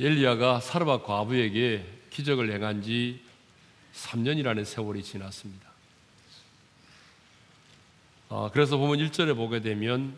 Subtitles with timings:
[0.00, 3.20] 엘리야가 사르밧 과부에게 기적을 행한 지
[3.94, 5.68] 3년이라는 세월이 지났습니다.
[8.28, 10.16] 아, 그래서 보면 1절에 보게 되면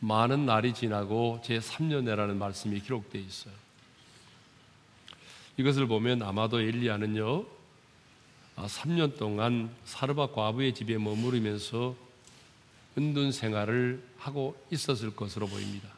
[0.00, 3.54] 많은 날이 지나고 제 3년에라는 말씀이 기록되어 있어요.
[5.56, 7.46] 이것을 보면 아마도 엘리야는요,
[8.56, 11.96] 3년 아, 동안 사르밧 과부의 집에 머무르면서
[12.98, 15.97] 은둔 생활을 하고 있었을 것으로 보입니다.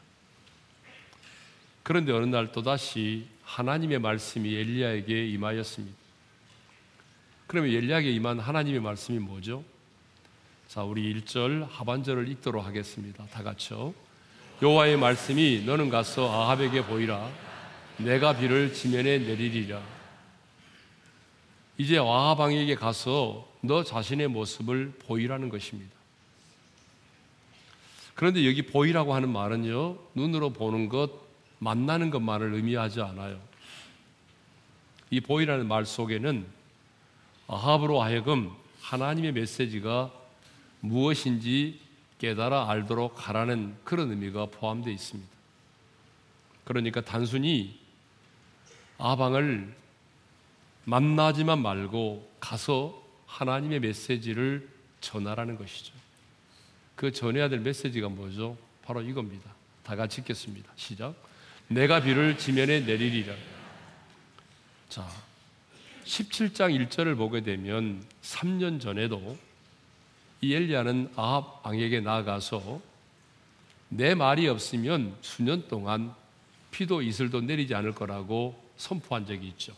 [1.83, 5.97] 그런데 어느 날 또다시 하나님의 말씀이 엘리야에게 임하였습니다.
[7.47, 9.63] 그러면 엘리야에게 임한 하나님의 말씀이 뭐죠?
[10.67, 13.25] 자, 우리 1절 하반절을 읽도록 하겠습니다.
[13.25, 13.93] 다 같이요.
[14.61, 17.29] 여호와의 말씀이 너는 가서 아합에게 보이라.
[17.97, 19.81] 내가 비를 지면에 내리리라.
[21.77, 25.91] 이제 아합 왕에게 가서 너 자신의 모습을 보이라는 것입니다.
[28.13, 31.11] 그런데 여기 보이라고 하는 말은요, 눈으로 보는 것,
[31.61, 33.39] 만나는 것만을 의미하지 않아요.
[35.11, 36.45] 이 보이라는 말 속에는
[37.47, 40.11] 아합으로 하여금 하나님의 메시지가
[40.79, 41.79] 무엇인지
[42.17, 45.29] 깨달아 알도록 하라는 그런 의미가 포함되어 있습니다.
[46.63, 47.79] 그러니까 단순히
[48.97, 49.75] 아방을
[50.85, 54.67] 만나지만 말고 가서 하나님의 메시지를
[54.99, 55.93] 전하라는 것이죠.
[56.95, 58.57] 그 전해야 될 메시지가 뭐죠?
[58.83, 59.53] 바로 이겁니다.
[59.83, 60.71] 다 같이 읽겠습니다.
[60.75, 61.30] 시작.
[61.71, 63.33] 내가 비를 지면에 내리리라.
[64.89, 65.07] 자,
[66.03, 69.37] 17장 1절을 보게 되면 3년 전에도
[70.41, 72.81] 이 엘리야는 아합 왕에게 나아가서
[73.87, 76.13] 내 말이 없으면 수년 동안
[76.71, 79.73] 피도 이슬도 내리지 않을 거라고 선포한 적이 있죠.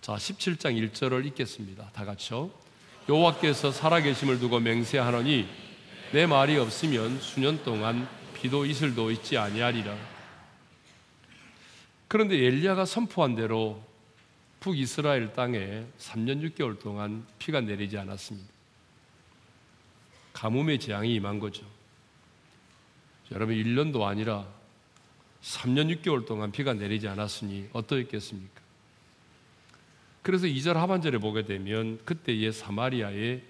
[0.00, 1.90] 자, 17장 1절을 읽겠습니다.
[1.92, 2.50] 다 같이요.
[3.08, 5.46] 여호와께서 살아계심을 두고 맹세하노니
[6.12, 10.11] 내 말이 없으면 수년 동안 비도 이슬도 있지 아니하리라.
[12.12, 13.82] 그런데 엘리야가 선포한 대로
[14.60, 18.50] 북이스라엘 땅에 3년 6개월 동안 피가 내리지 않았습니다.
[20.34, 21.64] 가뭄의 재앙이 임한 거죠.
[23.30, 24.46] 여러분 1년도 아니라
[25.42, 28.60] 3년 6개월 동안 비가 내리지 않았으니 어떠했겠습니까?
[30.20, 33.40] 그래서 2절 하반절에 보게 되면 그때의 사마리아에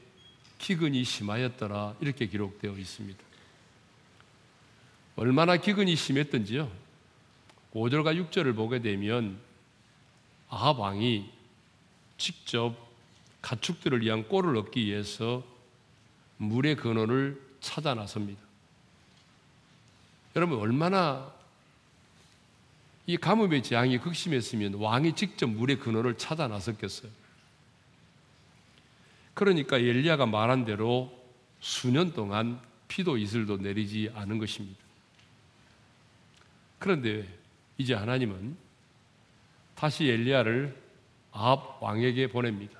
[0.59, 3.19] 기근이 심하였더라 이렇게 기록되어 있습니다.
[5.17, 6.81] 얼마나 기근이 심했던지요.
[7.75, 9.38] 5절과 6절을 보게 되면
[10.49, 11.31] 아합 왕이
[12.19, 12.77] 직접
[13.41, 15.43] 가축들을 위한 꼴을 얻기 위해서
[16.37, 18.41] 물의 근원을 찾아 나섭니다.
[20.37, 21.32] 여러분 얼마나
[23.06, 27.11] 이 가뭄의 재앙이 극심했으면 왕이 직접 물의 근원을 찾아 나섰겠어요.
[29.34, 31.12] 그러니까 엘리야가 말한 대로
[31.61, 34.78] 수년 동안 피도 이슬도 내리지 않은 것입니다.
[36.78, 37.27] 그런데
[37.82, 38.56] 이제 하나님은
[39.75, 40.81] 다시 엘리야를
[41.32, 42.78] 아합 왕에게 보냅니다.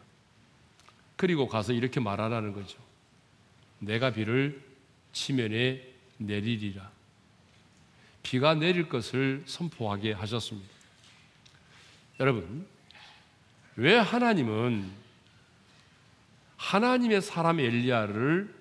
[1.16, 2.78] 그리고 가서 이렇게 말하라는 거죠.
[3.80, 4.62] 내가 비를
[5.12, 5.82] 치면에
[6.18, 6.88] 내리리라.
[8.22, 10.70] 비가 내릴 것을 선포하게 하셨습니다.
[12.20, 12.64] 여러분,
[13.74, 14.88] 왜 하나님은
[16.56, 18.54] 하나님의 사람 엘리야를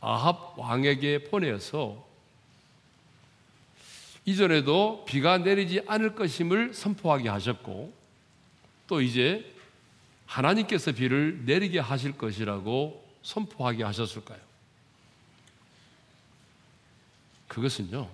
[0.00, 2.03] 아합 왕에게 보내서
[4.26, 7.92] 이전에도 비가 내리지 않을 것임을 선포하게 하셨고
[8.86, 9.54] 또 이제
[10.26, 14.38] 하나님께서 비를 내리게 하실 것이라고 선포하게 하셨을까요?
[17.48, 18.10] 그것은요,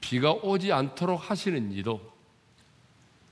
[0.00, 2.12] 비가 오지 않도록 하시는 이도,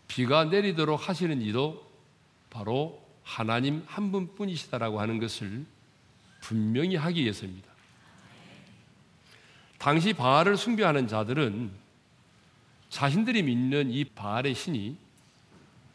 [0.08, 1.84] 비가 내리도록 하시는 이도
[2.50, 5.66] 바로 하나님 한 분뿐이시다라고 하는 것을
[6.40, 7.75] 분명히 하기 위해서입니다.
[9.86, 11.70] 당시 바알을 숭배하는 자들은
[12.88, 14.96] 자신들이 믿는 이 바알의 신이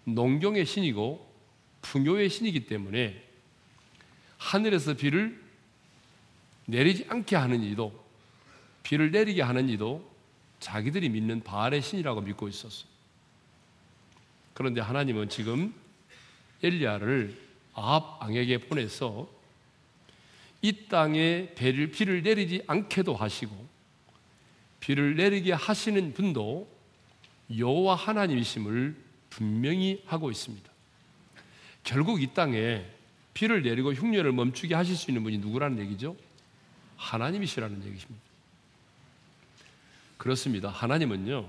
[0.05, 1.29] 농경의 신이고
[1.81, 3.21] 풍요의 신이기 때문에
[4.37, 5.43] 하늘에서 비를
[6.67, 8.01] 내리지 않게 하는 이도
[8.81, 10.09] 비를 내리게 하는 이도
[10.61, 12.85] 자기들이 믿는 바알의 신이라고 믿고 있었어.
[14.53, 15.75] 그런데 하나님은 지금
[16.63, 17.37] 엘리야를
[17.73, 19.29] 아합 왕에게 보내서
[20.61, 23.80] 이 땅에 비를 내리지 않게도 하시고
[24.81, 26.67] 비를 내리게 하시는 분도
[27.55, 28.95] 여호와 하나님이심을
[29.29, 30.69] 분명히 하고 있습니다.
[31.83, 32.85] 결국 이 땅에
[33.33, 36.17] 비를 내리고 흉년을 멈추게 하실 수 있는 분이 누구라는 얘기죠?
[36.97, 38.21] 하나님이시라는 얘기입니다.
[40.17, 40.69] 그렇습니다.
[40.69, 41.47] 하나님은요,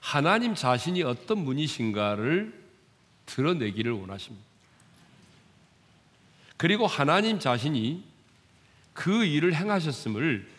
[0.00, 2.52] 하나님 자신이 어떤 분이신가를
[3.26, 4.46] 드러내기를 원하십니다.
[6.56, 8.04] 그리고 하나님 자신이
[8.92, 10.57] 그 일을 행하셨음을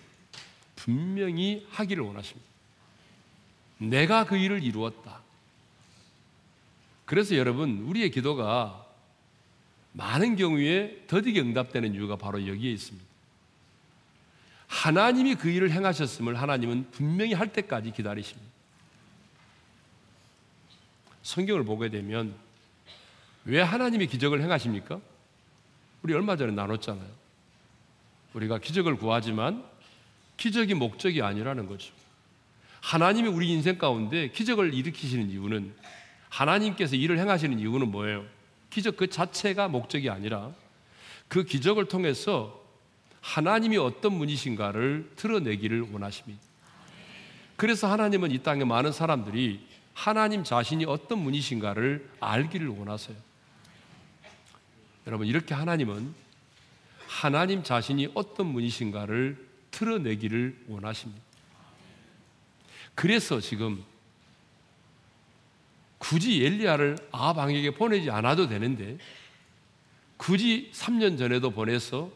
[0.79, 2.47] 분명히 하기를 원하십니다.
[3.79, 5.19] 내가 그 일을 이루었다.
[7.05, 8.85] 그래서 여러분, 우리의 기도가
[9.91, 13.05] 많은 경우에 더디게 응답되는 이유가 바로 여기에 있습니다.
[14.67, 18.49] 하나님이 그 일을 행하셨음을 하나님은 분명히 할 때까지 기다리십니다.
[21.23, 22.33] 성경을 보게 되면
[23.45, 25.01] 왜 하나님이 기적을 행하십니까?
[26.03, 27.09] 우리 얼마 전에 나눴잖아요.
[28.33, 29.67] 우리가 기적을 구하지만
[30.39, 31.93] 기적이 목적이 아니라는 거죠.
[32.81, 35.75] 하나님이 우리 인생 가운데 기적을 일으키시는 이유는
[36.29, 38.25] 하나님께서 일을 행하시는 이유는 뭐예요?
[38.69, 40.51] 기적 그 자체가 목적이 아니라
[41.27, 42.63] 그 기적을 통해서
[43.19, 46.41] 하나님이 어떤 분이신가를 드러내기를 원하십니다.
[47.57, 53.17] 그래서 하나님은 이 땅에 많은 사람들이 하나님 자신이 어떤 분이신가를 알기를 원하세요.
[55.05, 56.13] 여러분, 이렇게 하나님은
[57.07, 59.48] 하나님 자신이 어떤 분이신가를
[59.79, 61.21] 드러내기를 원하십니다.
[62.95, 63.81] 그래서 지금
[65.97, 68.97] 굳이 엘리야를 아방에게 보내지 않아도 되는데
[70.17, 72.11] 굳이 3년 전에도 보내서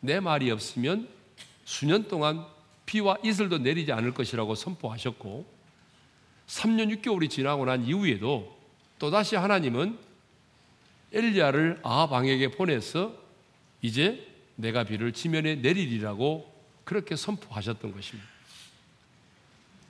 [0.00, 1.08] 내 말이 없으면
[1.64, 2.44] 수년 동안
[2.84, 5.46] 비와 이슬도 내리지 않을 것이라고 선포하셨고
[6.46, 8.56] 3년 6개월이 지나고 난 이후에도
[8.98, 9.98] 또다시 하나님은
[11.12, 13.14] 엘리야를 아방에게 보내서
[13.80, 14.26] 이제
[14.56, 16.55] 내가 비를 지면에 내리리라고
[16.86, 18.26] 그렇게 선포하셨던 것입니다.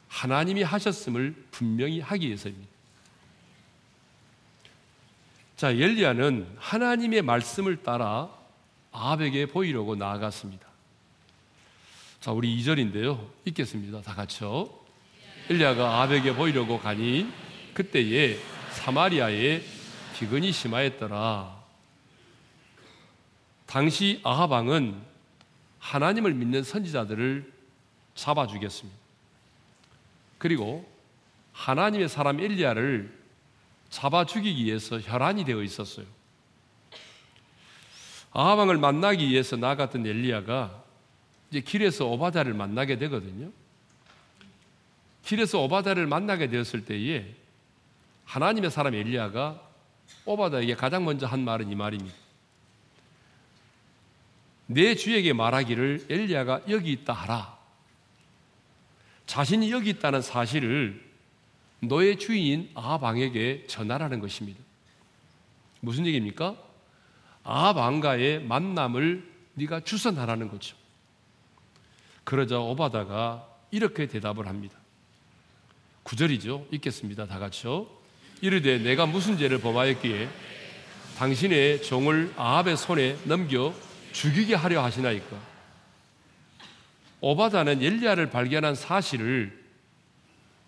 [0.08, 2.68] 하나님이 하셨음을 분명히 하기 위해서입니다.
[5.56, 8.30] 자, 엘리야는 하나님의 말씀을 따라
[8.92, 10.66] 아합에게 보이려고 나아갔습니다.
[12.20, 13.28] 자, 우리 2절인데요.
[13.44, 14.00] 읽겠습니다.
[14.00, 14.70] 다 같이요.
[15.50, 17.30] 엘리야가 아합에게 보이려고 가니
[17.74, 18.38] 그때에
[18.72, 19.62] 사마리아에
[20.14, 21.62] 기근이 심하였더라.
[23.66, 25.15] 당시 아합 왕은
[25.78, 27.52] 하나님을 믿는 선지자들을
[28.14, 28.98] 잡아 주겠습니다.
[30.38, 30.88] 그리고
[31.52, 33.16] 하나님의 사람 엘리야를
[33.88, 36.06] 잡아 죽이기 위해서 혈안이 되어 있었어요.
[38.32, 40.84] 아하방을 만나기 위해서 나갔던 엘리야가
[41.50, 43.50] 이제 길에서 오바다를 만나게 되거든요.
[45.24, 47.34] 길에서 오바다를 만나게 되었을 때에
[48.26, 49.62] 하나님의 사람 엘리야가
[50.24, 52.25] 오바다에게 가장 먼저 한 말은 이 말입니다.
[54.66, 57.56] 내 주에게 말하기를 엘리야가 여기 있다 하라.
[59.26, 61.04] 자신이 여기 있다는 사실을
[61.80, 64.60] 너의 주인인 아방에게 전하라는 것입니다.
[65.80, 66.56] 무슨 얘기입니까?
[67.44, 70.76] 아방과의 만남을 네가 주선하라는 거죠.
[72.24, 74.76] 그러자 오바다가 이렇게 대답을 합니다.
[76.02, 76.66] 구절이죠.
[76.72, 77.26] 읽겠습니다.
[77.26, 77.86] 다 같이요.
[78.40, 80.28] 이르되 내가 무슨 죄를 범하였기에
[81.18, 83.72] 당신의 종을 아합의 손에 넘겨
[84.16, 85.38] 죽이게 하려 하시나이까?
[87.20, 89.62] 오바다는 엘리야를 발견한 사실을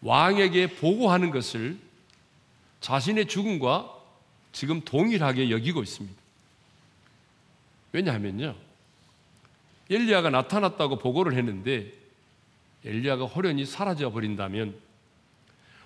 [0.03, 1.79] 왕에게 보고하는 것을
[2.83, 3.91] 자신의 죽음과
[4.53, 6.15] 지금 동일하게 여기고 있습니다.
[7.93, 8.55] 왜냐하면요.
[9.89, 11.91] 엘리야가 나타났다고 보고를 했는데
[12.85, 14.79] 엘리야가 호련히 사라져 버린다면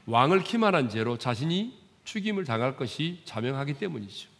[0.06, 4.31] 왕을 기만한 죄로 자신이 죽임을 당할 것이 자명하기 때문이죠.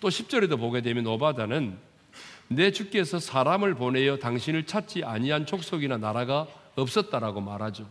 [0.00, 1.78] 또 10절에도 보게 되면 오바다는
[2.48, 7.90] 내 주께서 사람을 보내어 당신을 찾지 아니한 족속이나 나라가 없었다라고 말하죠.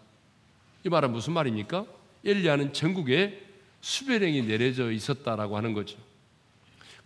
[0.85, 1.85] 이 말은 무슨 말입니까?
[2.23, 3.43] 엘리야는 전국에
[3.81, 5.97] 수배령이 내려져 있었다라고 하는 거죠.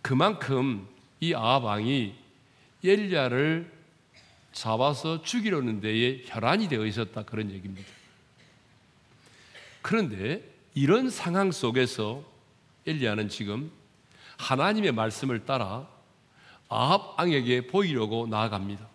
[0.02, 0.86] 그만큼
[1.20, 2.14] 이 아합 왕이
[2.84, 3.70] 엘리야를
[4.52, 7.88] 잡아서 죽이려는 데에 혈안이 되어 있었다 그런 얘기입니다.
[9.82, 10.42] 그런데
[10.74, 12.24] 이런 상황 속에서
[12.86, 13.70] 엘리야는 지금
[14.40, 15.86] 하나님의 말씀을 따라
[16.68, 18.86] 아합 왕에게 보이려고 나아갑니다.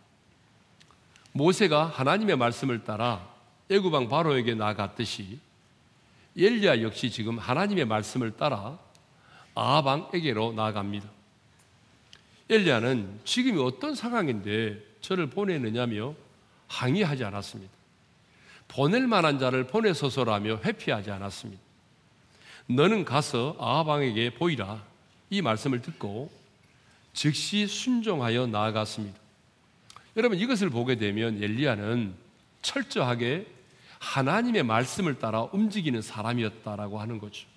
[1.34, 3.28] 모세가 하나님의 말씀을 따라
[3.70, 5.40] 애굽 왕 바로에게 나아갔듯이
[6.38, 8.80] 엘리야 역시 지금 하나님의 말씀을 따라
[9.54, 11.08] 아합 왕에게로 나아갑니다.
[12.50, 16.16] 엘리야는 지금이 어떤 상황인데 저를 보내느냐며
[16.68, 17.72] 항의하지 않았습니다.
[18.68, 21.62] 보낼 만한 자를 보내소서라며 회피하지 않았습니다.
[22.68, 24.95] 너는 가서 아합 왕에게 보이라.
[25.30, 26.32] 이 말씀을 듣고
[27.14, 29.18] 즉시 순종하여 나아갔습니다.
[30.18, 32.14] 여러분 이것을 보게 되면 엘리야는
[32.62, 33.48] 철저하게
[34.00, 37.48] 하나님의 말씀을 따라 움직이는 사람이었다라고 하는 거죠.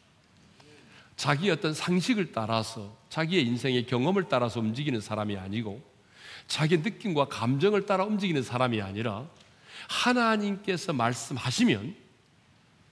[1.16, 5.82] 자기 어떤 상식을 따라서 자기의 인생의 경험을 따라서 움직이는 사람이 아니고
[6.46, 9.26] 자기 느낌과 감정을 따라 움직이는 사람이 아니라
[9.88, 11.94] 하나님께서 말씀하시면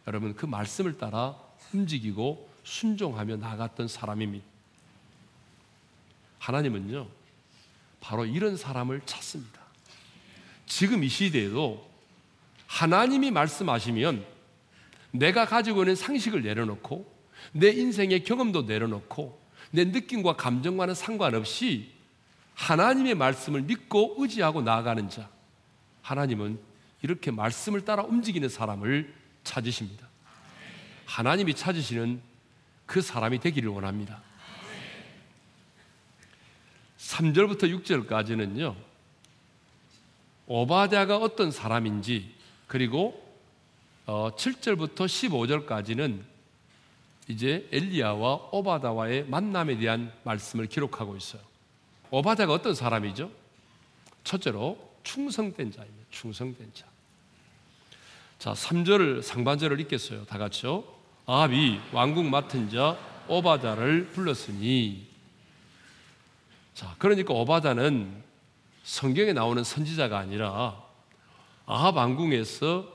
[0.09, 1.37] 여러분 그 말씀을 따라
[1.73, 4.56] 움직이고 순종하며 나갔던 사람입니다.
[6.47, 7.09] 하나님은요,
[7.99, 9.61] 바로 이런 사람을 찾습니다.
[10.65, 11.91] 지금 이 시대에도
[12.69, 14.25] 하나님이 말씀하시면
[15.11, 17.13] 내가 가지고 있는 상식을 내려놓고
[17.51, 19.41] 내 인생의 경험도 내려놓고
[19.73, 21.91] 내 느낌과 감정과는 상관없이
[22.55, 25.29] 하나님의 말씀을 믿고 의지하고 나아가는 자.
[26.03, 26.61] 하나님은
[27.03, 29.13] 이렇게 말씀을 따라 움직이는 사람을
[29.43, 30.07] 찾으십니다.
[31.07, 32.21] 하나님이 찾으시는
[32.87, 34.26] 그 사람이 되기를 원합니다.
[36.99, 38.75] 3절부터 6절까지는요,
[40.47, 42.35] 오바댜가 어떤 사람인지,
[42.67, 43.23] 그리고
[44.07, 46.23] 7절부터 어, 15절까지는
[47.29, 51.43] 이제 엘리야와 오바다와의 만남에 대한 말씀을 기록하고 있어요.
[52.11, 53.31] 오바다가 어떤 사람이죠?
[54.23, 56.07] 첫째로 충성된 자입니다.
[56.11, 56.87] 충성된 자.
[58.39, 60.25] 자, 3절을 상반절을 읽겠어요.
[60.27, 60.85] 다 같이요.
[61.27, 62.97] 아합이 왕국 맡은 자
[63.29, 65.07] 오바다를 불렀으니
[66.77, 68.23] 자, 그러니까 오바다는
[68.85, 70.79] 성경에 나오는 선지자가 아니라
[71.65, 72.87] 아합 왕궁에서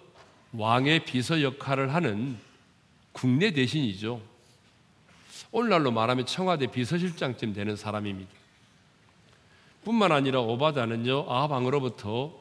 [0.53, 2.37] 왕의 비서 역할을 하는
[3.11, 4.21] 국내 대신이죠.
[5.51, 8.29] 오늘날로 말하면 청와대 비서실장쯤 되는 사람입니다.
[9.83, 12.39] 뿐만 아니라 오바다는요, 아합 왕으로부터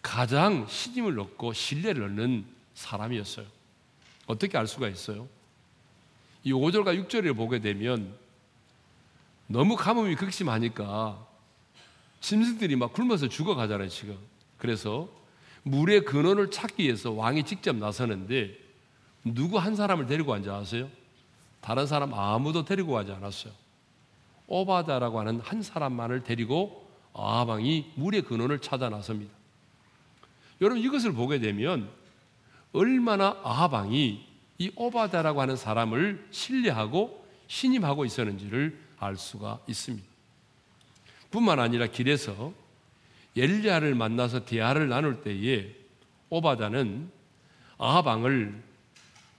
[0.00, 3.46] 가장 신임을 얻고 신뢰를 얻는 사람이었어요.
[4.28, 5.26] 어떻게 알 수가 있어요?
[6.44, 8.21] 이 5절과 6절을 보게 되면
[9.46, 11.26] 너무 가뭄이 극심하니까
[12.20, 14.16] 짐승들이 막 굶어서 죽어가잖아요, 지금.
[14.56, 15.08] 그래서
[15.64, 18.56] 물의 근원을 찾기 위해서 왕이 직접 나서는데
[19.24, 20.88] 누구 한 사람을 데리고 앉아 아세요?
[21.60, 23.52] 다른 사람 아무도 데리고 가지 않았어요.
[24.48, 29.32] 오바다라고 하는 한 사람만을 데리고 아방이 물의 근원을 찾아 나섭니다.
[30.60, 31.88] 여러분 이것을 보게 되면
[32.72, 34.26] 얼마나 아방이
[34.58, 40.06] 이 오바다라고 하는 사람을 신뢰하고 신임하고 있었는지를 알 수가 있습니다.
[41.30, 42.52] 뿐만 아니라 길에서
[43.36, 45.74] 엘리야를 만나서 대화를 나눌 때에
[46.30, 47.10] 오바다는
[47.78, 48.62] 아방을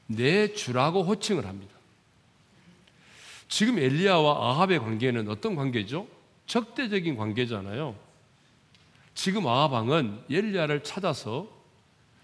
[0.07, 1.73] 내 주라고 호칭을 합니다.
[3.47, 6.07] 지금 엘리야와 아합의 관계는 어떤 관계죠?
[6.45, 7.95] 적대적인 관계잖아요.
[9.13, 11.47] 지금 아합왕은 엘리야를 찾아서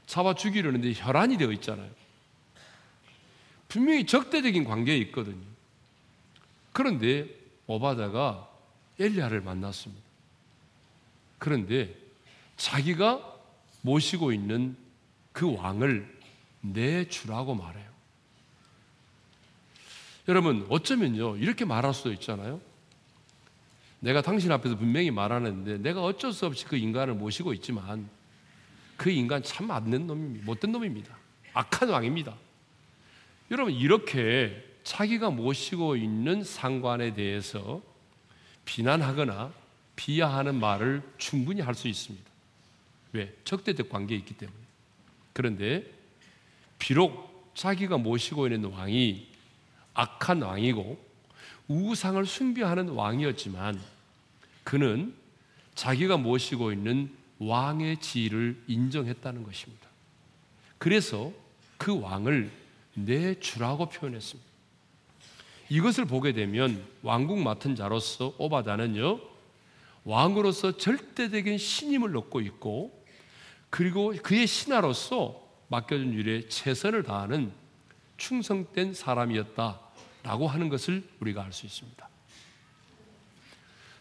[0.07, 1.89] 잡아 죽이려는데 혈안이 되어 있잖아요.
[3.67, 5.58] 분명히 적대적인 관계에 있거든요.
[6.79, 7.27] 그런데
[7.67, 8.49] 오바다가
[9.01, 10.01] 엘리야를 만났습니다.
[11.37, 11.93] 그런데
[12.55, 13.37] 자기가
[13.81, 14.77] 모시고 있는
[15.33, 16.07] 그 왕을
[16.61, 17.89] 내 주라고 말해요.
[20.29, 22.61] 여러분, 어쩌면요, 이렇게 말할 수도 있잖아요.
[23.99, 28.09] 내가 당신 앞에서 분명히 말하는데 내가 어쩔 수 없이 그 인간을 모시고 있지만
[28.95, 30.45] 그 인간 참 안된 놈입니다.
[30.45, 31.17] 못된 놈입니다.
[31.51, 32.37] 악한 왕입니다.
[33.51, 37.81] 여러분, 이렇게 자기가 모시고 있는 상관에 대해서
[38.65, 39.51] 비난하거나
[39.95, 42.29] 비하하는 말을 충분히 할 수 있습니다.
[43.13, 43.35] 왜?
[43.43, 44.57] 적대적 관계에 있기 때문에.
[45.33, 45.85] 그런데
[46.77, 49.27] 비록 자기가 모시고 있는 왕이
[49.93, 51.09] 악한 왕이고
[51.67, 53.79] 우상을 숭배하는 왕이었지만
[54.63, 55.13] 그는
[55.75, 59.87] 자기가 모시고 있는 왕의 지위를 인정했다는 것입니다.
[60.77, 61.31] 그래서
[61.77, 62.51] 그 왕을
[62.95, 64.48] 내 주라고 표현했습니다.
[65.69, 69.19] 이것을 보게 되면 왕국 맡은 자로서 오바다는요,
[70.03, 73.05] 왕으로서 절대적인 신임을 얻고 있고,
[73.69, 77.51] 그리고 그의 신하로서 맡겨준 일에 최선을 다하는
[78.17, 82.09] 충성된 사람이었다라고 하는 것을 우리가 알 수 있습니다.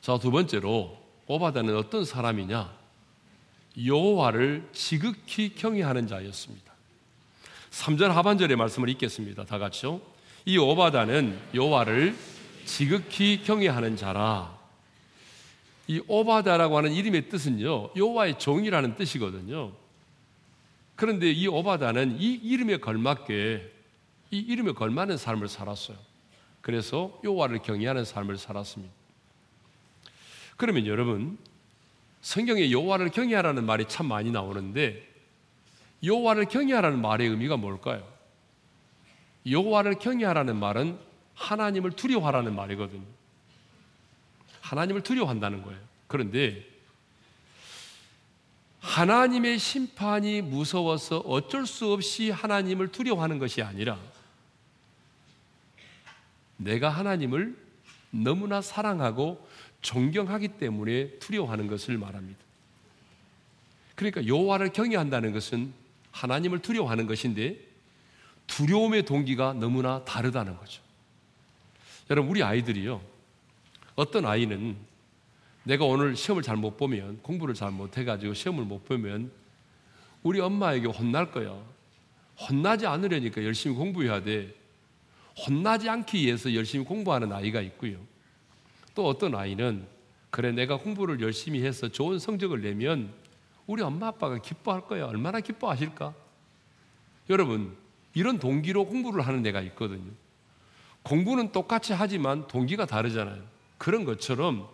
[0.00, 2.74] 자, 두 번째로 오바다는 어떤 사람이냐?
[3.84, 6.72] 여호와를 지극히 경외하는 자였습니다.
[7.70, 9.44] 3절 하반절의 말씀을 읽겠습니다.
[9.44, 10.00] 다 같이요.
[10.48, 12.16] 이 오바다는 여호와를
[12.64, 14.56] 지극히 경외하는 자라.
[15.86, 17.90] 이 오바다라고 하는 이름의 뜻은요.
[17.94, 19.72] 여호와의 종이라는 뜻이거든요.
[20.96, 23.72] 그런데 이 오바다는 이 이름에 걸맞게
[24.30, 25.98] 이 이름에 걸맞는 삶을 살았어요.
[26.62, 28.90] 그래서 여호와를 경외하는 삶을 살았습니다.
[30.56, 31.36] 그러면 여러분
[32.22, 35.06] 성경에 여호와를 경외하라는 말이 참 많이 나오는데
[36.02, 38.17] 여호와를 경외하라는 말의 의미가 뭘까요?
[39.50, 40.98] 여호와를 경외하라는 말은
[41.34, 43.04] 하나님을 두려워하라는 말이거든요.
[44.60, 45.78] 하나님을 두려워한다는 거예요.
[46.06, 46.66] 그런데
[48.80, 53.98] 하나님의 심판이 무서워서 어쩔 수 없이 하나님을 두려워하는 것이 아니라
[56.56, 57.56] 내가 하나님을
[58.10, 59.46] 너무나 사랑하고
[59.80, 62.38] 존경하기 때문에 두려워하는 것을 말합니다.
[63.94, 65.72] 그러니까 여호와를 경외한다는 것은
[66.10, 67.67] 하나님을 두려워하는 것인데
[68.48, 70.82] 두려움의 동기가 너무나 다르다는 거죠.
[72.10, 73.00] 여러분 우리 아이들이요.
[73.94, 74.76] 어떤 아이는
[75.62, 79.30] 내가 오늘 시험을 잘 못 보면 공부를 잘 못 해가지고 시험을 못 보면
[80.22, 81.56] 우리 엄마에게 혼날 거야.
[82.38, 84.54] 혼나지 않으려니까 열심히 공부해야 돼.
[85.46, 87.98] 혼나지 않기 위해서 열심히 공부하는 아이가 있고요.
[88.94, 89.86] 또 어떤 아이는
[90.30, 93.12] 그래 내가 공부를 열심히 해서 좋은 성적을 내면
[93.66, 95.06] 우리 엄마 아빠가 기뻐할 거야.
[95.06, 96.14] 얼마나 기뻐하실까?
[97.30, 97.76] 여러분,
[98.14, 100.10] 이런 동기로 공부를 하는 애가 있거든요.
[101.02, 103.42] 공부는 똑같이 하지만 동기가 다르잖아요.
[103.78, 104.68] 그런 것처럼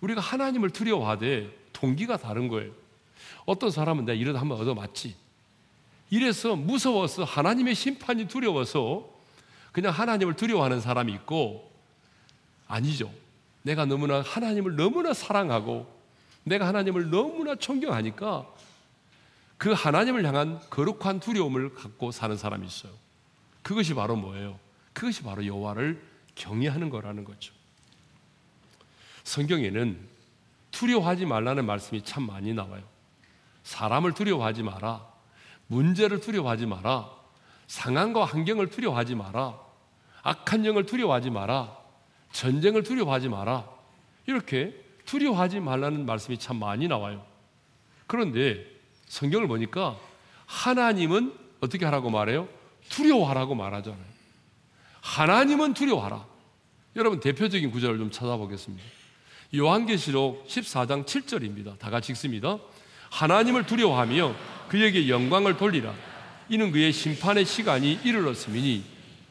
[0.00, 2.72] 우리가 하나님을 두려워하되 동기가 다른 거예요.
[3.46, 5.14] 어떤 사람은 내가 이러다 한번 얻어맞지.
[6.10, 9.08] 이래서 무서워서 하나님의 심판이 두려워서
[9.72, 11.70] 그냥 하나님을 두려워하는 사람이 있고
[12.68, 13.10] 아니죠.
[13.62, 15.92] 내가 너무나 하나님을 너무나 사랑하고
[16.44, 18.46] 내가 하나님을 너무나 존경하니까
[19.64, 22.92] 그 하나님을 향한 거룩한 두려움을 갖고 사는 사람이 있어요.
[23.62, 24.58] 그것이 바로 뭐예요?
[24.92, 26.02] 그것이 바로 여호와를
[26.34, 27.54] 경외하는 거라는 거죠.
[29.22, 30.06] 성경에는
[30.70, 32.82] 두려워하지 말라는 말씀이 참 많이 나와요.
[33.62, 35.06] 사람을 두려워하지 마라.
[35.68, 37.10] 문제를 두려워하지 마라.
[37.66, 39.58] 상황과 환경을 두려워하지 마라.
[40.24, 41.74] 악한 영을 두려워하지 마라.
[42.32, 43.66] 전쟁을 두려워하지 마라.
[44.26, 47.24] 이렇게 두려워하지 말라는 말씀이 참 많이 나와요.
[48.06, 48.73] 그런데
[49.14, 49.96] 성경을 보니까
[50.46, 52.48] 하나님은 어떻게 하라고 말해요?
[52.88, 54.04] 두려워하라고 말하잖아요.
[55.02, 56.26] 하나님은 두려워하라.
[56.96, 58.84] 여러분 대표적인 구절을 좀 찾아보겠습니다.
[59.54, 61.78] 요한계시록 14장 7절입니다.
[61.78, 62.58] 다 같이 읽습니다.
[63.10, 64.34] 하나님을 두려워하며
[64.68, 65.94] 그에게 영광을 돌리라.
[66.48, 68.84] 이는 그의 심판의 시간이 이르렀음이니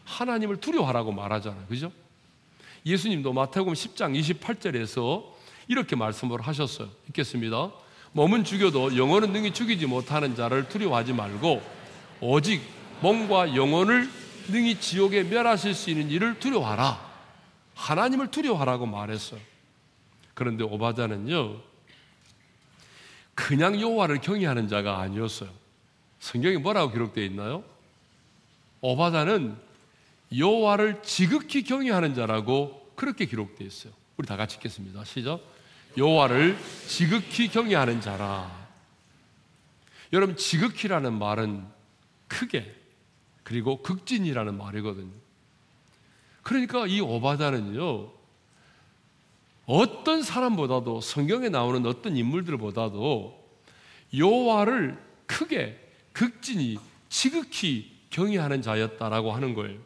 [0.06, 1.66] 하나님을 두려워하라고 말하잖아요.
[1.68, 1.92] 그죠?
[2.86, 5.26] 예수님도 마태복음 10장 28절에서
[5.68, 6.90] 이렇게 말씀을 하셨어요.
[7.10, 7.83] 읽겠습니다.
[8.14, 11.62] 몸은 죽여도 영혼은 능히 죽이지 못하는 자를 두려워하지 말고
[12.22, 12.62] 오직
[13.02, 14.10] 몸과 영혼을
[14.48, 17.14] 능히 지옥에 멸하실 수 있는 일을 두려워하라.
[17.76, 19.40] 하나님을 두려워하라고 말했어요.
[20.34, 21.58] 그런데 오바자는요,
[23.36, 25.50] 그냥 여호와를 경외하는 자가 아니었어요.
[26.20, 27.64] 성경에 뭐라고 기록되어 있나요?
[28.82, 29.58] 오바자는
[30.38, 33.94] 여호와를 지극히 경외하는 자라고 그렇게 기록되어 있어요.
[34.18, 35.04] 우리 다 같이 읽겠습니다.
[35.04, 35.40] 시작.
[35.98, 38.52] 여호와를 지극히 경외하는 자라.
[40.12, 41.66] 여러분 지극히라는 말은
[42.28, 42.74] 크게
[43.44, 45.12] 그리고 극진이라는 말이거든요.
[46.44, 48.12] 그러니까 이 오바다는요.
[49.66, 53.42] 어떤 사람보다도 성경에 나오는 어떤 인물들보다도
[54.16, 55.80] 여호와를 크게
[56.12, 56.78] 극진히
[57.10, 59.80] 지극히 경외하는 자였다라고 하는 거예요.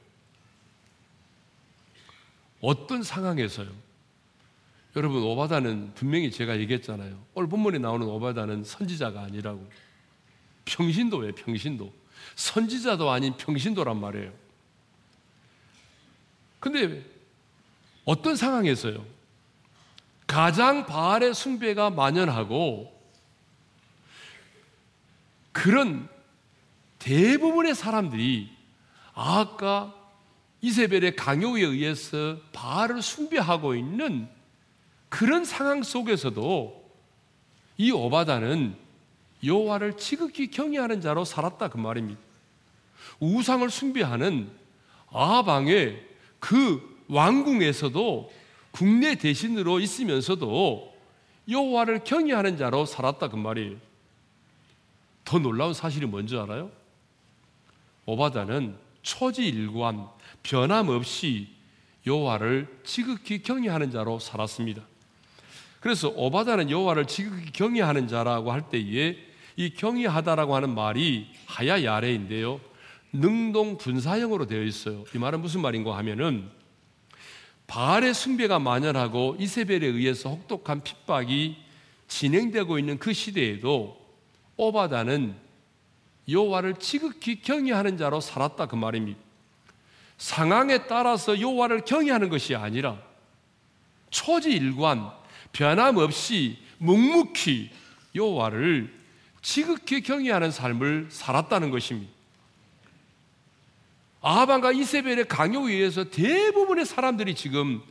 [2.59, 3.86] 어떤 상황에서요?
[4.97, 7.23] 여러분 오바다는 분명히 제가 얘기했잖아요.
[7.35, 9.63] 오늘 본문에 나오는 오바다는 선지자가 아니라고.
[10.65, 11.93] 평신도예요, 평신도.
[12.35, 14.33] 선지자도 아닌 평신도란 말이에요.
[16.59, 17.05] 근데
[18.05, 19.05] 어떤 상황에서요?
[20.25, 22.91] 가장 바알의 숭배가 만연하고
[25.51, 26.09] 그런
[26.97, 28.49] 대부분의 사람들이
[29.13, 29.93] 아까
[30.61, 34.35] 이세벨의 강요에 의해서 바알을 숭배하고 있는
[35.09, 36.91] 그런 상황 속에서도
[37.77, 38.75] 이 오바다는
[39.43, 42.19] 여호와를 지극히 경외하는 자로 살았다 그 말입니다.
[43.19, 44.49] 우상을 숭배하는
[45.11, 46.05] 아방의
[46.39, 48.31] 그 왕궁에서도
[48.71, 50.95] 국내 대신으로 있으면서도
[51.49, 53.77] 여호와를 경외하는 자로 살았다 그 말이에요.
[55.23, 56.71] 더 놀라운 사실이 뭔지 알아요?
[58.05, 60.07] 오바다는 초지일관
[60.43, 61.49] 변함없이
[62.05, 64.83] 여호와를 지극히 경외하는 자로 살았습니다.
[65.79, 69.17] 그래서 오바다는 여호와를 지극히 경외하는 자라고 할 때에
[69.55, 72.59] 이 경외하다라고 하는 말이 하야 야레인데요.
[73.13, 75.03] 능동 분사형으로 되어 있어요.
[75.13, 76.49] 이 말은 무슨 말인가 하면은
[77.67, 81.57] 바알의 숭배가 만연하고 이세벨에 의해서 혹독한 핍박이
[82.07, 83.99] 진행되고 있는 그 시대에도
[84.55, 85.35] 오바다는
[86.29, 89.19] 여호와를 지극히 경외하는 자로 살았다 그 말입니다.
[90.17, 92.97] 상황에 따라서 여호와를 경외하는 것이 아니라
[94.09, 95.11] 초지일관
[95.51, 97.71] 변함없이 묵묵히
[98.15, 98.93] 여호와를
[99.41, 102.11] 지극히 경외하는 삶을 살았다는 것입니다.
[104.21, 107.81] 아하방과 이세벨의 강요에 의해서 대부분의 사람들이 지금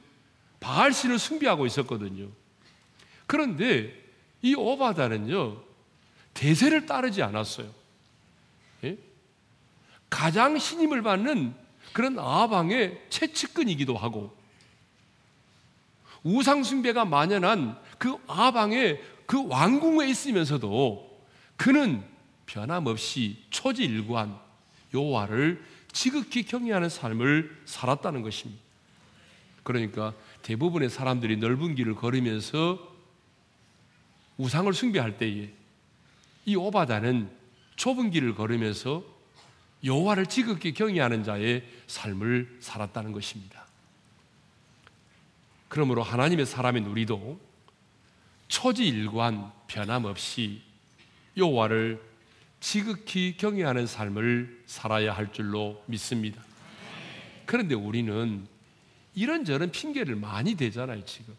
[0.61, 2.29] 바알 신을 숭배하고 있었거든요.
[3.27, 3.95] 그런데
[4.43, 5.63] 이 오바다는요,
[6.35, 7.73] 대세를 따르지 않았어요.
[8.85, 8.99] 예?
[10.11, 11.55] 가장 신임을 받는
[11.93, 14.37] 그런 아방의 최측근이기도 하고,
[16.27, 21.25] 우상숭배가 만연한 그 아방의 그 왕궁에 있으면서도
[21.57, 22.03] 그는
[22.47, 24.37] 변함없이 초지일관
[24.93, 25.63] 여호와를
[25.93, 28.61] 지극히 경외하는 삶을 살았다는 것입니다.
[29.63, 32.95] 그러니까 대부분의 사람들이 넓은 길을 걸으면서
[34.37, 35.51] 우상을 숭배할 때에
[36.45, 37.31] 이 오바다는
[37.77, 39.05] 좁은 길을 걸으면서
[39.85, 43.66] 여호와를 지극히 경외하는 자의 삶을 살았다는 것입니다.
[45.69, 47.41] 그러므로 하나님의 사람인 우리도
[48.49, 50.63] 초지일관 변함없이
[51.37, 52.01] 여호와를
[52.61, 56.43] 지극히 경외하는 삶을 살아야 할 줄로 믿습니다.
[57.45, 58.47] 그런데 우리는
[59.15, 61.35] 이런저런 핑계를 많이 대잖아요, 지금.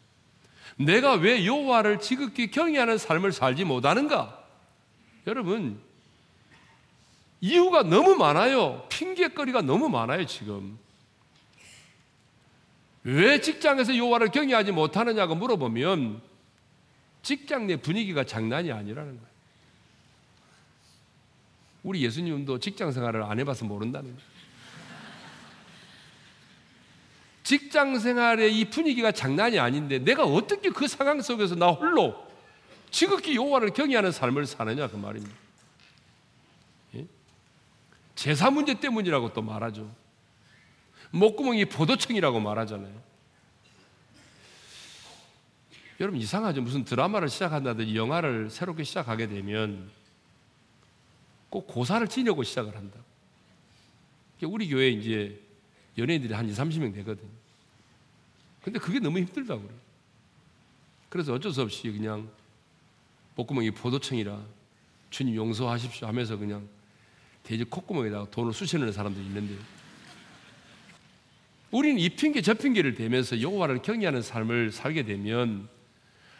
[0.77, 4.43] 내가 왜 여호와를 지극히 경외하는 삶을 살지 못하는가?
[5.25, 5.79] 여러분,
[7.41, 8.85] 이유가 너무 많아요.
[8.89, 10.77] 핑계거리가 너무 많아요, 지금.
[13.07, 16.21] 왜 직장에서 여호와를 경외하지 못하느냐고 물어보면
[17.21, 19.27] 직장 내 분위기가 장난이 아니라는 거예요.
[21.83, 24.37] 우리 예수님도 직장 생활을 안 해봐서 모른다는 거예요.
[27.43, 32.27] 직장 생활의 이 분위기가 장난이 아닌데 내가 어떻게 그 상황 속에서 나 홀로
[32.91, 35.33] 지극히 여호와를 경외하는 삶을 사느냐 그 말입니다.
[36.95, 37.05] 예?
[38.15, 39.89] 제사 문제 때문이라고 또 말하죠.
[41.11, 43.07] 목구멍이 포도청이라고 말하잖아요.
[45.99, 46.61] 여러분 이상하죠.
[46.61, 49.89] 무슨 드라마를 시작한다든지 영화를 새롭게 시작하게 되면
[51.49, 52.99] 꼭 고사를 지려고 시작을 한다.
[54.43, 55.41] 우리 교회 이제
[55.97, 57.29] 연예인들이 한 2, 30명 되거든요.
[58.61, 59.79] 근데 그게 너무 힘들다고 그래요.
[61.09, 62.29] 그래서 어쩔 수 없이 그냥
[63.35, 64.39] 목구멍이 포도청이라
[65.09, 66.67] 주님 용서하십시오 하면서 그냥
[67.43, 69.57] 돼지 콧구멍에다가 돈을 쑤시는 사람도 있는데요.
[71.71, 75.67] 우리는 이 핑계 저 핑계를 대면서 여호와를 경외하는 삶을 살게 되면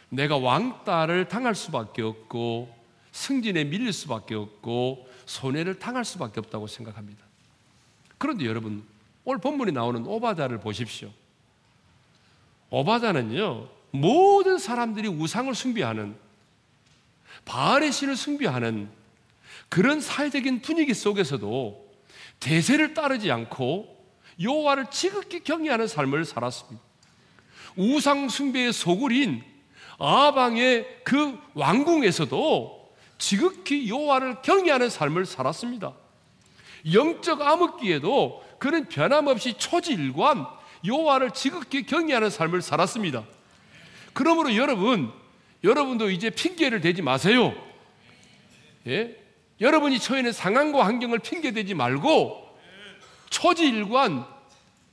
[0.10, 2.74] 내가 왕따를 당할 수밖에 없고
[3.12, 7.26] 승진에 밀릴 수밖에 없고 손해를 당할 수밖에 없다고 생각합니다.
[8.18, 8.84] 그런데 여러분
[9.26, 11.12] 오늘 본문에 나오는 오바다를 보십시오.
[12.70, 16.16] 오바다는요 모든 사람들이 우상을 숭배하는
[17.46, 18.90] 바알의 신을 숭배하는
[19.70, 21.88] 그런 사회적인 분위기 속에서도
[22.40, 23.97] 대세를 따르지 않고
[24.42, 26.82] 여호와를 지극히 경외하는 삶을 살았습니다.
[27.76, 29.44] 우상 숭배의 소굴인
[30.00, 35.94] 아방의 그 왕궁에서도 지극히 여호와를 경외하는 삶을 살았습니다.
[36.94, 40.46] 영적 암흑기에도 그는 변함없이 초지일관
[40.86, 43.24] 여호와를 지극히 경외하는 삶을 살았습니다.
[44.14, 45.12] 그러므로 여러분,
[45.64, 47.54] 여러분도 이제 핑계를 대지 마세요.
[48.88, 49.16] 예?
[49.60, 52.47] 여러분이 처해는 상황과 환경을 핑계 대지 말고
[53.30, 54.26] 초지일관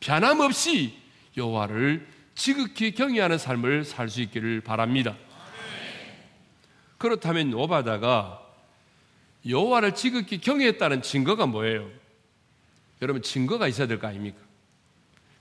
[0.00, 0.96] 변함없이
[1.36, 5.16] 여호와를 지극히 경외하는 삶을 살 수 있기를 바랍니다.
[6.98, 8.40] 그렇다면 오바다가
[9.46, 11.90] 여호와를 지극히 경외했다는 증거가 뭐예요?
[13.02, 14.38] 여러분 증거가 있어야 될 거 아닙니까?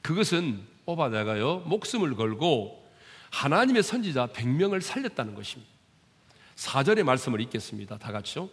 [0.01, 2.84] 그것은 오바다가요 목숨을 걸고
[3.32, 5.71] 하나님의 선지자 100명을 살렸다는 것입니다.
[6.56, 7.97] 4절의 말씀을 읽겠습니다.
[7.97, 8.49] 다 같이요.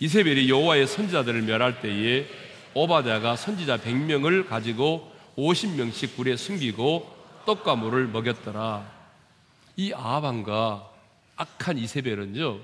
[0.00, 2.26] 이세벨이 여호와의 선지자들을 멸할 때에
[2.74, 8.90] 오바다가 선지자 100명을 가지고 50명씩 굴에 숨기고 떡과 물을 먹였더라.
[9.76, 10.90] 이 아방과
[11.36, 12.60] 악한 이세벨은요,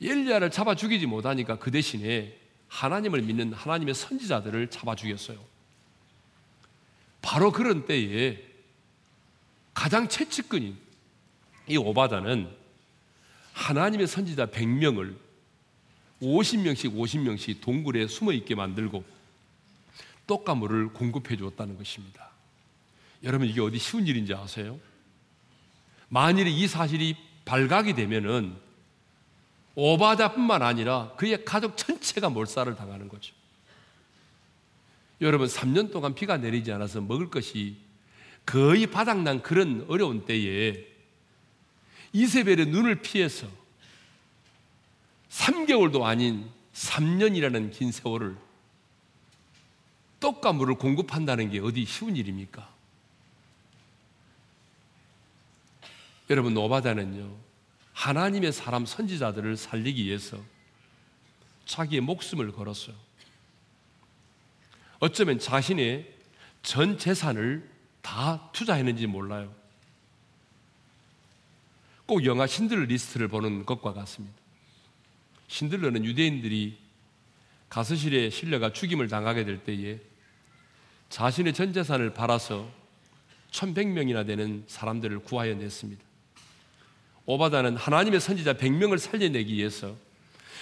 [0.00, 5.38] 엘리야를 잡아 죽이지 못하니까 그 대신에 하나님을 믿는 하나님의 선지자들을 잡아 죽였어요.
[7.22, 8.42] 바로 그런 때에
[9.72, 10.76] 가장 채찍근인
[11.66, 12.48] 이 오바다는
[13.52, 15.23] 하나님의 선지자 100명을
[16.22, 19.04] 50명씩 50명씩 동굴에 숨어 있게 만들고
[20.26, 22.30] 떡과 물을 공급해 주었다는 것입니다.
[23.22, 24.78] 여러분 이게 어디 쉬운 일인지 아세요?
[26.08, 28.54] 만일에 이 사실이 발각이 되면은
[29.74, 33.34] 오바다뿐만 아니라 그의 가족 전체가 몰살을 당하는 거죠.
[35.20, 37.76] 여러분 3년 동안 비가 내리지 않아서 먹을 것이
[38.46, 40.86] 거의 바닥난 그런 어려운 때에
[42.12, 43.48] 이세벨의 눈을 피해서
[45.34, 48.36] 3개월도 아닌 3년이라는 긴 세월을
[50.20, 52.72] 떡과 물을 공급한다는 게 어디 쉬운 일입니까?
[56.30, 57.36] 여러분 노바다는요
[57.92, 60.38] 하나님의 사람 선지자들을 살리기 위해서
[61.66, 62.94] 자기의 목숨을 걸었어요.
[65.00, 66.12] 어쩌면 자신의
[66.62, 67.68] 전 재산을
[68.02, 69.54] 다 투자했는지 몰라요.
[72.06, 74.43] 꼭 영화 신들러 리스트를 보는 것과 같습니다.
[75.48, 76.78] 신들러는 유대인들이
[77.68, 79.98] 가스실에 실려가 죽임을 당하게 될 때에
[81.08, 82.70] 자신의 전 재산을 팔아서
[83.50, 86.02] 1100명이나 되는 사람들을 구하여 냈습니다.
[87.26, 89.96] 오바다는 하나님의 선지자 100명을 살려내기 위해서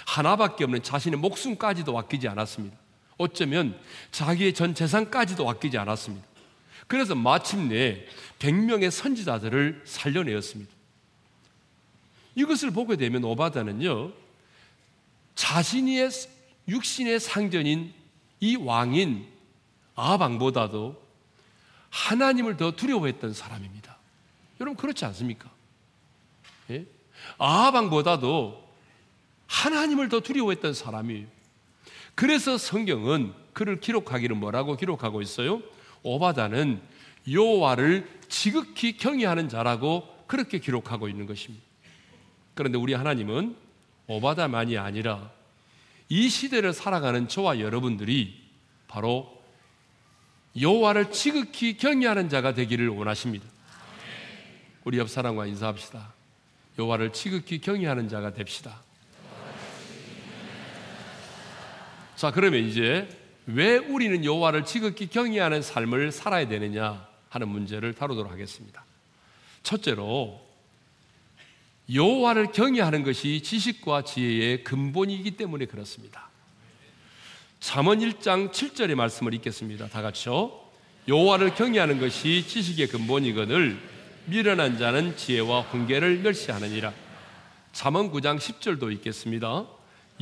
[0.06, 2.76] 하나밖에 없는 자신의 목숨까지도 아끼지 않았습니다.
[3.18, 3.78] 어쩌면
[4.10, 6.26] 자기의 전 재산까지도 아끼지 않았습니다.
[6.86, 8.04] 그래서 마침내
[8.38, 10.72] 100명의 선지자들을 살려내었습니다.
[12.34, 14.12] 이것을 보게 되면 오바다는요,
[15.34, 16.10] 자신의
[16.68, 17.92] 육신의 상전인
[18.40, 19.26] 이 왕인
[19.94, 21.00] 아방보다도
[21.90, 23.96] 하나님을 더 두려워했던 사람입니다.
[24.60, 25.50] 여러분 그렇지 않습니까?
[26.70, 26.86] 예?
[27.38, 28.62] 아방보다도
[29.46, 31.26] 하나님을 더 두려워했던 사람이에요.
[32.14, 35.62] 그래서 성경은 그를 기록하기를 뭐라고 기록하고 있어요?
[36.02, 36.80] 오바다는
[37.30, 41.64] 여호와를 지극히 경외하는 자라고 그렇게 기록하고 있는 것입니다.
[42.54, 43.56] 그런데 우리 하나님은
[44.06, 45.30] 오바다만이 아니라
[46.08, 48.40] 이 시대를 살아가는 저와 여러분들이
[48.88, 49.42] 바로
[50.60, 53.46] 여호와를 지극히 경외하는 자가 되기를 원하십니다.
[54.84, 56.12] 우리 옆 사람과 인사합시다.
[56.78, 58.82] 여호와를 지극히 경외하는 자가 됩시다.
[62.16, 63.08] 자, 그러면 이제
[63.46, 68.84] 왜 우리는 여호와를 지극히 경외하는 삶을 살아야 되느냐 하는 문제를 다루도록 하겠습니다.
[69.62, 70.40] 첫째로
[71.92, 76.28] 여호와를 경외하는 것이 지식과 지혜의 근본이기 때문에 그렇습니다.
[77.60, 79.88] 잠언 1장 7절의 말씀을 읽겠습니다.
[79.88, 80.52] 다 같이요.
[81.08, 83.78] 여호와를 경외하는 것이 지식의 근본이거늘
[84.26, 86.92] 미련한 자는 지혜와 훈계를 멸시하느니라.
[87.72, 89.66] 잠언 9장 10절도 읽겠습니다.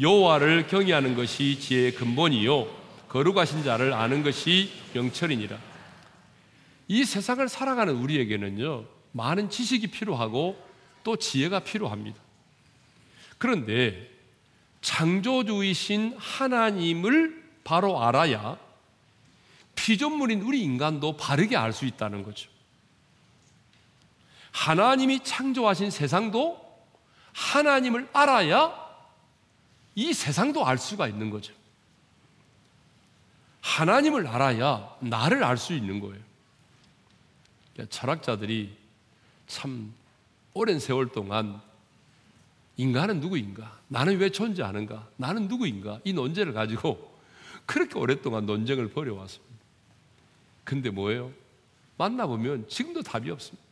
[0.01, 2.67] 여호와를 경외하는 것이 지혜의 근본이요
[3.09, 5.59] 거룩하신 자를 아는 것이 명철이니라.
[6.89, 10.70] 이 세상을 살아가는 우리에게는요 많은 지식이 필요하고
[11.03, 12.21] 또 지혜가 필요합니다.
[13.39, 14.11] 그런데
[14.83, 18.59] 창조주이신 하나님을 바로 알아야
[19.75, 22.51] 피조물인 우리 인간도 바르게 알 수 있다는 거죠.
[24.53, 26.61] 하나님이 창조하신 세상도
[27.33, 28.75] 하나님을 알아야
[29.95, 31.55] 이 세상도 알 수가 있는 거죠.
[33.61, 36.21] 하나님을 알아야 나를 알 수 있는 거예요.
[37.89, 38.77] 철학자들이
[39.47, 39.95] 참
[40.53, 41.61] 오랜 세월 동안
[42.77, 43.79] 인간은 누구인가?
[43.89, 45.09] 나는 왜 존재하는가?
[45.17, 46.01] 나는 누구인가?
[46.05, 47.15] 이 논제를 가지고
[47.67, 49.55] 그렇게 오랫동안 논쟁을 벌여왔습니다.
[50.65, 51.33] 근데 뭐예요?
[51.99, 53.63] 만나보면 지금도 답이 없습니다.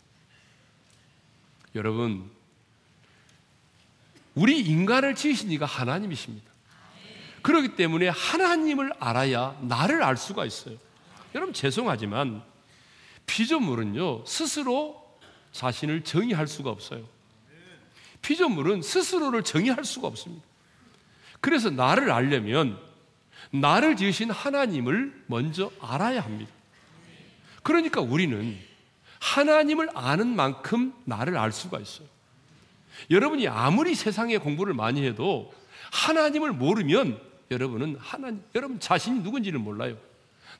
[1.74, 2.30] 여러분,
[4.34, 6.46] 우리 인간을 지으신 이가 하나님이십니다.
[7.42, 10.76] 그렇기 때문에 하나님을 알아야 나를 알 수가 있어요.
[11.34, 12.42] 여러분, 죄송하지만
[13.26, 15.07] 피조물은요, 스스로
[15.52, 17.04] 자신을 정의할 수가 없어요.
[18.22, 20.44] 피조물은 스스로를 정의할 수가 없습니다.
[21.40, 22.78] 그래서 나를 알려면
[23.50, 26.50] 나를 지으신 하나님을 먼저 알아야 합니다.
[27.62, 28.58] 그러니까 우리는
[29.20, 32.06] 하나님을 아는 만큼 나를 알 수가 있어요.
[33.10, 35.52] 여러분이 아무리 세상에 공부를 많이 해도
[35.92, 39.96] 하나님을 모르면 여러분은 하나님, 여러분 자신이 누군지를 몰라요.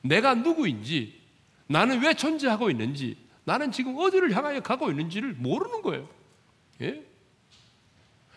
[0.01, 1.19] 내가 누구인지,
[1.67, 3.17] 나는 왜 존재하고 있는지,
[3.49, 6.07] 나는 지금 어디를 향하여 가고 있는지를 모르는 거예요.
[6.81, 7.03] 예?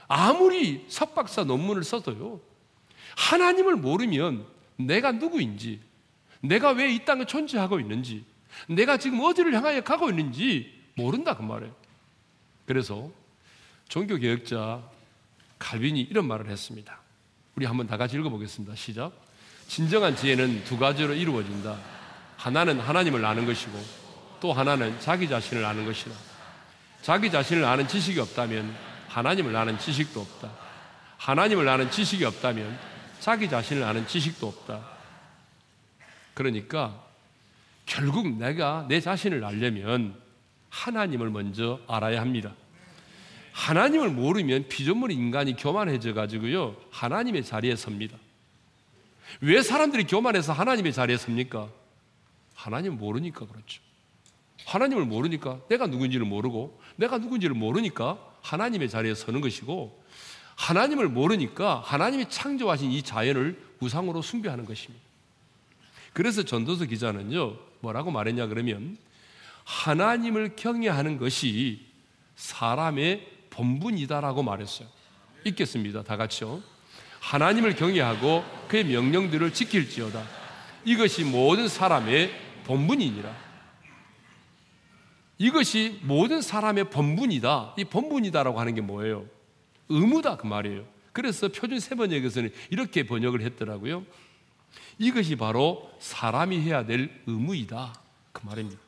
[0.09, 2.40] 아무리 석박사 논문을 써도요,
[3.18, 4.46] 하나님을 모르면
[4.77, 5.81] 내가 누구인지,
[6.40, 8.25] 내가 왜 이 땅에 존재하고 있는지,
[8.66, 11.75] 내가 지금 어디를 향하여 가고 있는지 모른다 그 말이에요.
[12.64, 13.11] 그래서
[13.88, 14.83] 종교 개혁자
[15.59, 16.98] 칼빈이 이런 말을 했습니다.
[17.55, 18.75] 우리 한번 다 같이 읽어보겠습니다.
[18.77, 19.12] 시작.
[19.68, 21.79] 진정한 지혜는 두 가지로 이루어진다.
[22.38, 24.02] 하나는 하나님을 아는 것이고
[24.42, 26.11] 또 하나는 자기 자신을 아는 것이다.
[27.00, 28.74] 자기 자신을 아는 지식이 없다면
[29.07, 30.50] 하나님을 아는 지식도 없다.
[31.16, 32.76] 하나님을 아는 지식이 없다면
[33.20, 34.85] 자기 자신을 아는 지식도 없다.
[36.35, 37.00] 그러니까
[37.87, 40.20] 결국 내가 내 자신을 알려면
[40.70, 42.52] 하나님을 먼저 알아야 합니다.
[43.52, 46.74] 하나님을 모르면 피조물 인간이 교만해져 가지고요.
[46.90, 48.18] 하나님의 자리에 섭니다.
[49.40, 51.68] 왜 사람들이 교만해서 하나님의 자리에 섭니까?
[52.57, 53.91] 하나님 모르니까 그렇죠.
[54.66, 60.03] 하나님을 모르니까 내가 누군지를 모르고 내가 누군지를 모르니까 하나님의 자리에 서는 것이고
[60.57, 65.03] 하나님을 모르니까 하나님이 창조하신 이 자연을 우상으로 숭배하는 것입니다.
[66.12, 68.98] 그래서 전도서 기자는요, 뭐라고 말했냐 그러면
[69.64, 71.87] 하나님을 경외하는 것이
[72.37, 74.88] 사람의 본분이다라고 말했어요.
[75.44, 76.03] 읽겠습니다.
[76.03, 76.62] 다 같이요.
[77.20, 80.22] 하나님을 경외하고 그의 명령들을 지킬지어다.
[80.85, 82.33] 이것이 모든 사람의
[82.64, 83.52] 본분이니라.
[85.38, 87.75] 이것이 모든 사람의 본분이다.
[87.79, 89.27] 이 본분이다라고 하는 게 뭐예요?
[89.88, 90.85] 의무다 그 말이에요.
[91.12, 94.05] 그래서 표준 세번역에서는 이렇게 번역을 했더라고요.
[94.99, 97.95] 이것이 바로 사람이 해야 될 의무이다.
[98.33, 98.81] 그 말입니다.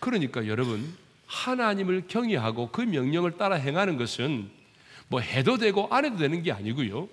[0.00, 0.94] 그러니까 여러분,
[1.26, 4.50] 하나님을 경외하고 그 명령을 따라 행하는 것은
[5.08, 7.08] 뭐 해도 되고 안 해도 되는 게 아니고요.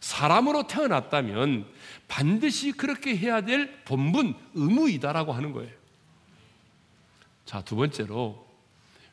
[0.00, 1.66] 사람으로 태어났다면
[2.08, 5.81] 반드시 그렇게 해야 될 본분, 의무이다라고 하는 거예요.
[7.52, 8.48] 자, 두 번째로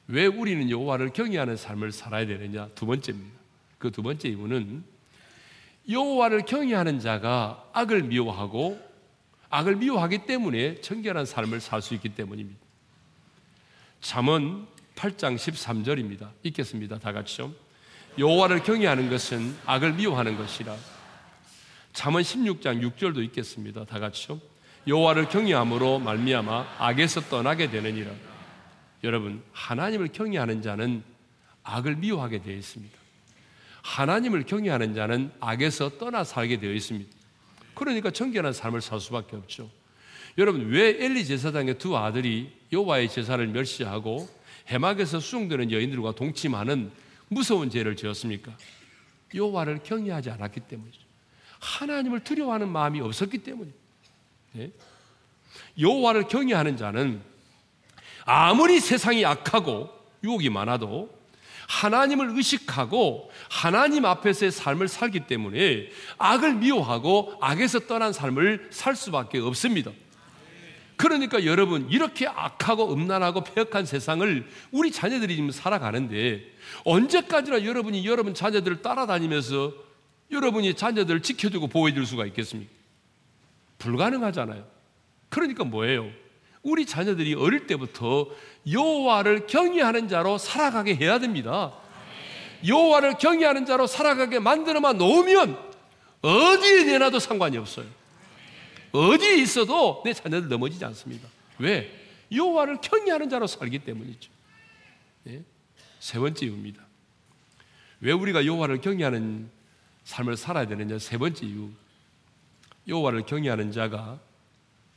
[0.07, 2.69] 왜 우리는 여호와를 경외하는 삶을 살아야 되느냐?
[2.73, 3.37] 두 번째입니다.
[3.77, 4.81] 그 두 번째 이유는
[5.89, 8.79] 여호와를 경외하는 자가 악을 미워하고
[9.49, 12.57] 악을 미워하기 때문에 청결한 삶을 살 수 있기 때문입니다.
[13.99, 16.29] 잠언 8장 13절입니다.
[16.43, 16.97] 읽겠습니다.
[16.97, 17.51] 다 같이요.
[18.17, 20.77] 여호와를 경외하는 것은 악을 미워하는 것이라.
[21.91, 23.83] 잠언 16장 6절도 읽겠습니다.
[23.83, 24.39] 다 같이요.
[24.87, 28.28] 여호와를 경외함으로 말미암아 악에서 떠나게 되느니라.
[29.03, 31.03] 여러분, 하나님을 경외하는 자는
[31.63, 32.97] 악을 미워하게 되어 있습니다.
[33.81, 37.09] 하나님을 경외하는 자는 악에서 떠나 살게 되어 있습니다.
[37.75, 39.69] 그러니까 청결한 삶을 살 수밖에 없죠.
[40.37, 44.29] 여러분, 왜 엘리 제사장의 두 아들이 여호와의 제사를 멸시하고
[44.69, 46.91] 해막에서 수종되는 여인들과 동침하는
[47.29, 48.55] 무서운 죄를 지었습니까?
[49.33, 50.99] 여호와를 경외하지 않았기 때문이죠.
[51.59, 53.75] 하나님을 두려워하는 마음이 없었기 때문이에요.
[54.53, 54.71] 네?
[55.79, 57.21] 여호와를 경외하는 자는
[58.31, 59.89] 아무리 세상이 악하고
[60.23, 61.09] 유혹이 많아도
[61.67, 65.89] 하나님을 의식하고 하나님 앞에서의 삶을 살기 때문에
[66.19, 69.89] 악을 미워하고 악에서 떠난 삶을 살 수밖에 없습니다.
[70.95, 76.43] 그러니까 여러분 이렇게 악하고 음란하고 폐역한 세상을 우리 자녀들이 지금 살아가는데
[76.85, 79.73] 언제까지나 여러분이 여러분 자녀들을 따라다니면서
[80.29, 82.71] 여러분이 자녀들을 지켜주고 보호해줄 수가 있겠습니까?
[83.79, 84.67] 불가능하잖아요.
[85.29, 86.11] 그러니까 뭐예요?
[86.61, 88.27] 우리 자녀들이 어릴 때부터
[88.69, 91.73] 여호와를 경외하는 자로 살아가게 해야 됩니다.
[92.67, 95.57] 여호와를 경외하는 자로 살아가게 만들어만 놓으면
[96.21, 97.85] 어디에 내놔도 상관이 없어요.
[98.91, 101.27] 어디에 있어도 내 자녀들 넘어지지 않습니다.
[101.59, 101.95] 왜?
[102.31, 104.29] 여호와를 경외하는 자로 살기 때문이죠.
[105.23, 105.43] 네?
[105.99, 106.81] 세 번째 이유입니다.
[108.01, 109.49] 왜 우리가 여호와를 경외하는
[110.03, 110.99] 삶을 살아야 되느냐?
[110.99, 111.69] 세 번째 이유.
[112.87, 114.19] 여호와를 경외하는 자가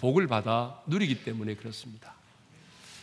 [0.02, 2.12] 복을 받아 누리기 때문에 그렇습니다.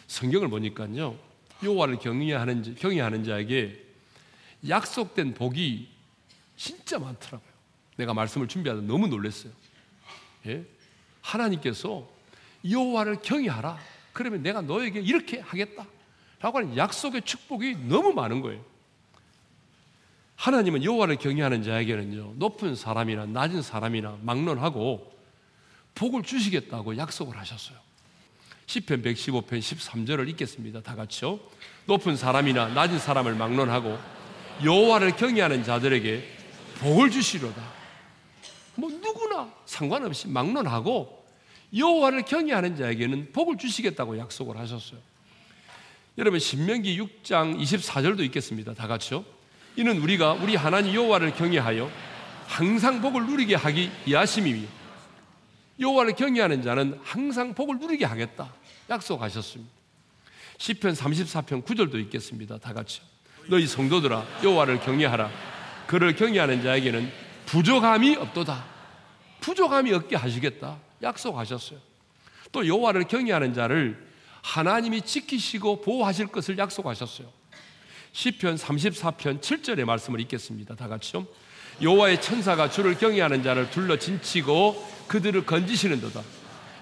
[0.07, 1.17] 성경을 보니까요.
[1.63, 3.81] 여호와를 경외하는 경외하는 자에게
[4.67, 5.87] 약속된 복이
[6.57, 7.49] 진짜 많더라고요.
[7.95, 9.53] 내가 말씀을 준비하다 너무 놀랐어요.
[10.47, 10.65] 예?
[11.21, 12.05] 하나님께서
[12.69, 13.79] 여호와를 경외하라.
[14.11, 15.87] 그러면 내가 너에게 이렇게 하겠다.
[16.41, 18.61] 라고 하는 약속의 축복이 너무 많은 거예요.
[20.35, 22.33] 하나님은 여호와를 경외하는 자에게는요.
[22.35, 25.18] 높은 사람이나 낮은 사람이나 막론하고
[25.99, 27.77] 복을 주시겠다고 약속을 하셨어요.
[28.67, 30.81] 10편 115편 13절을 읽겠습니다.
[30.81, 31.41] 다 같이요.
[31.87, 33.99] 높은 사람이나 낮은 사람을 막론하고
[34.63, 36.23] 여호와를 경외하는 자들에게
[36.79, 37.61] 복을 주시로다.
[38.75, 41.25] 뭐 누구나 상관없이 막론하고
[41.75, 45.01] 여호와를 경외하는 자에게는 복을 주시겠다고 약속을 하셨어요.
[46.17, 48.73] 여러분 신명기 6장 24절도 읽겠습니다.
[48.73, 49.25] 다 같이요.
[49.75, 51.91] 이는 우리가 우리 하나님 여호와를 경외하여
[52.47, 54.78] 항상 복을 누리게 하기 위하심이니
[55.79, 58.53] 여호와를 경외하는 자는 항상 복을 누리게 하겠다
[58.89, 59.71] 약속하셨습니다.
[60.57, 62.57] 시편 34편 9절도 읽겠습니다.
[62.57, 63.03] 다 같이요.
[63.47, 65.31] 너희 성도들아 여호와를 경외하라.
[65.87, 67.11] 그를 경외하는 자에게는
[67.45, 68.65] 부족함이 없도다.
[69.39, 70.77] 부족함이 없게 하시겠다.
[71.01, 71.79] 약속하셨어요.
[72.51, 74.07] 또 여호와를 경외하는 자를
[74.41, 77.27] 하나님이 지키시고 보호하실 것을 약속하셨어요.
[78.11, 80.75] 시편 34편 7절의 말씀을 읽겠습니다.
[80.75, 81.25] 다 같이요.
[81.81, 86.21] 여호와의 천사가 주를 경외하는 자를 둘러 진치고 그들을 건지시는도다.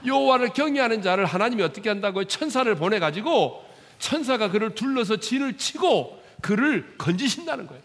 [0.06, 2.26] 여호와를 경외하는 자를 하나님이 어떻게 한다고요?
[2.26, 3.66] 천사를 보내 가지고
[3.98, 7.82] 천사가 그를 둘러서 진을 치고 그를 건지신다는 거예요.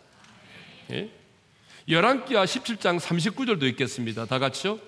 [0.91, 1.11] 예?
[1.89, 4.27] 열왕기하 17장 39절도 있겠습니다.
[4.27, 4.79] 다 같이요.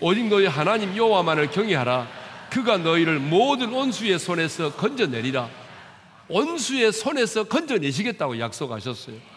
[0.00, 2.08] 오직 너희 하나님 여호와만을 경외하라.
[2.50, 5.48] 그가 너희를 모든 온수의 손에서 건져내리라.
[6.28, 9.33] 온수의 손에서 건져내시겠다고 약속하셨어요.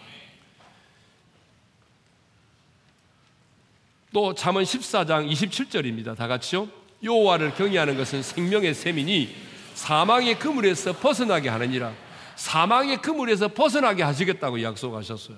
[4.13, 6.15] 또 잠언 14장 27절입니다.
[6.15, 6.67] 다 같이요.
[7.04, 9.36] 여호와를 경외하는 것은 생명의 셈이니
[9.74, 11.93] 사망의 그물에서 벗어나게 하느니라.
[12.36, 15.38] 사망의 그물에서 벗어나게 하시겠다고 약속하셨어요.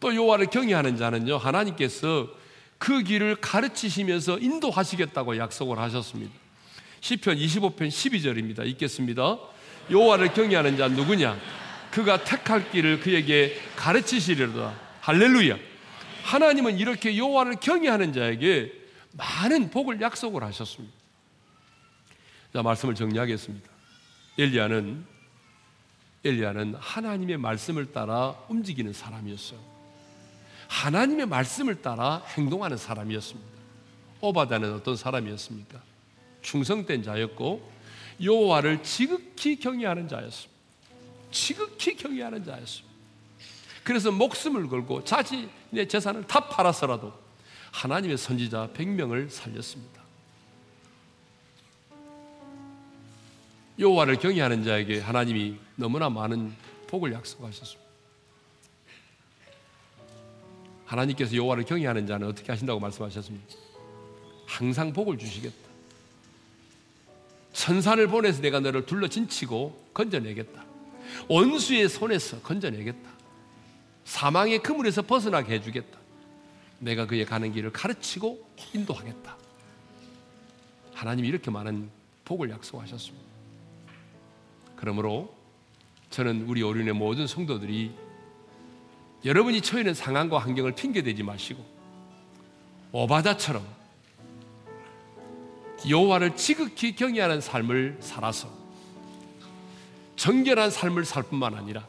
[0.00, 1.36] 또 여호와를 경외하는 자는요.
[1.36, 2.28] 하나님께서
[2.78, 6.32] 그 길을 가르치시면서 인도하시겠다고 약속을 하셨습니다.
[7.00, 8.66] 시편 25편 12절입니다.
[8.66, 9.38] 읽겠습니다.
[9.90, 11.38] 여호와를 경외하는 자 누구냐?
[11.90, 14.74] 그가 택할 길을 그에게 가르치시리로다.
[15.00, 15.67] 할렐루야.
[16.24, 18.72] 하나님은 이렇게 여호와를 경외하는 자에게
[19.12, 20.94] 많은 복을 약속을 하셨습니다.
[22.52, 23.68] 자, 말씀을 정리하겠습니다.
[24.38, 25.04] 엘리야는
[26.24, 29.58] 엘리야는 하나님의 말씀을 따라 움직이는 사람이었어요.
[30.68, 33.50] 하나님의 말씀을 따라 행동하는 사람이었습니다.
[34.20, 35.80] 오바다는 어떤 사람이었습니까?
[36.42, 37.70] 충성된 자였고
[38.22, 40.58] 여호와를 지극히 경외하는 자였습니다.
[41.30, 42.87] 지극히 경외하는 자였습니다.
[43.88, 47.10] 그래서 목숨을 걸고 자신의 재산을 다 팔아서라도
[47.72, 50.02] 하나님의 선지자 100명을 살렸습니다.
[53.78, 56.54] 여호와를 경외하는 자에게 하나님이 너무나 많은
[56.86, 57.90] 복을 약속하셨습니다.
[60.84, 63.54] 하나님께서 여호와를 경외하는 자는 어떻게 하신다고 말씀하셨습니까?
[64.44, 65.56] 항상 복을 주시겠다.
[67.54, 70.62] 천산을 보내서 내가 너를 둘러 진치고 건져내겠다.
[71.28, 73.17] 원수의 손에서 건져내겠다.
[74.08, 75.98] 사망의 그물에서 벗어나게 해주겠다.
[76.78, 79.36] 내가 그의 가는 길을 가르치고 인도하겠다.
[80.94, 81.90] 하나님이 이렇게 많은
[82.24, 83.26] 복을 약속하셨습니다.
[84.76, 85.36] 그러므로
[86.08, 87.92] 저는 우리 오륜의 모든 성도들이
[89.26, 91.62] 여러분이 처해 있는 상황과 환경을 핑계대지 마시고
[92.92, 93.62] 오바다처럼
[95.86, 98.48] 여호와를 지극히 경외하는 삶을 살아서
[100.16, 101.86] 정결한 삶을 살 뿐만 아니라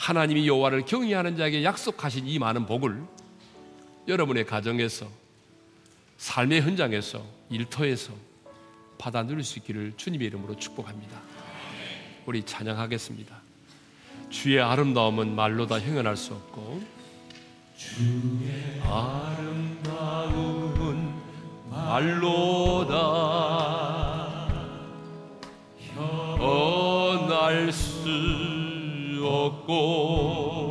[0.00, 3.04] 하나님이 여호와를 경외하는 자에게 약속하신 이 많은 복을
[4.08, 5.06] 여러분의 가정에서
[6.16, 8.14] 삶의 현장에서 일터에서
[8.96, 11.20] 받아 누릴 수 있기를 주님의 이름으로 축복합니다.
[12.24, 13.36] 우리 찬양하겠습니다.
[14.30, 16.82] 주의 아름다움은 말로 다 형언할 수 없고
[17.76, 20.40] 주의 아름다움은
[21.68, 24.48] 말로 다
[25.94, 28.49] 형언할 수
[29.30, 30.69] 없고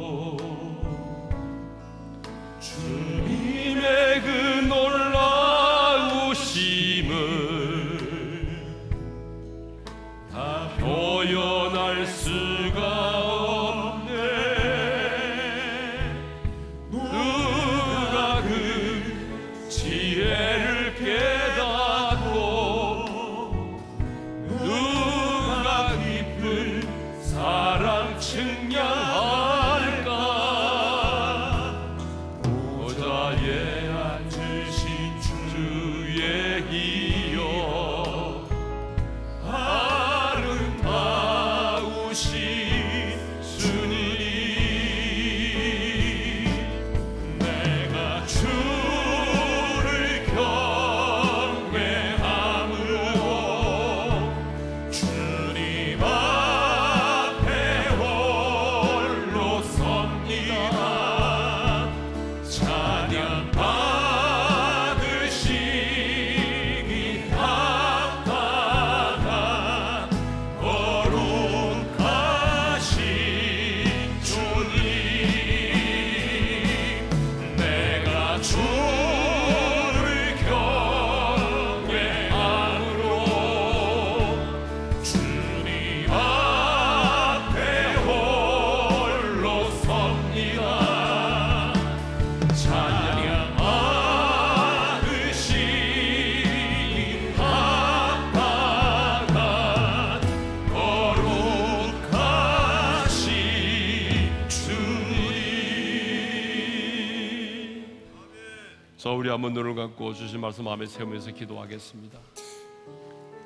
[109.20, 112.18] 우리 한번 눈을 감고 주신 말씀 마음에 세우면서 기도하겠습니다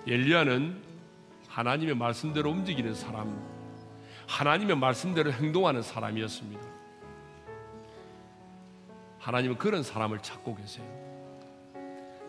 [0.05, 0.79] 엘리야는
[1.47, 3.43] 하나님의 말씀대로 움직이는 사람
[4.27, 6.61] 하나님의 말씀대로 행동하는 사람이었습니다
[9.17, 10.85] 하나님은 그런 사람을 찾고 계세요.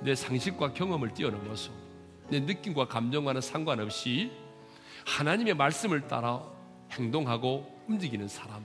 [0.01, 1.71] 내 상식과 경험을 뛰어넘어서
[2.31, 4.33] 내 느낌과 감정과는 상관없이
[5.05, 6.43] 하나님의 말씀을 따라
[6.93, 8.65] 행동하고 움직이는 사람.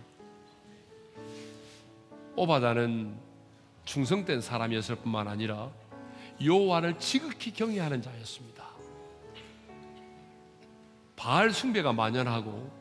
[2.38, 3.29] 오바다는
[3.90, 5.72] 충성된 사람이었을 뿐만 아니라
[6.44, 8.70] 여호와를 지극히 경외하는 자였습니다.
[11.16, 12.72] 바알 숭배가 만연하고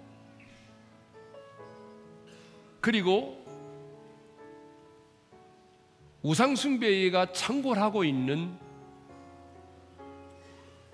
[2.82, 3.42] 그리고
[6.22, 8.54] 우상 숭배가 창궐하고 있는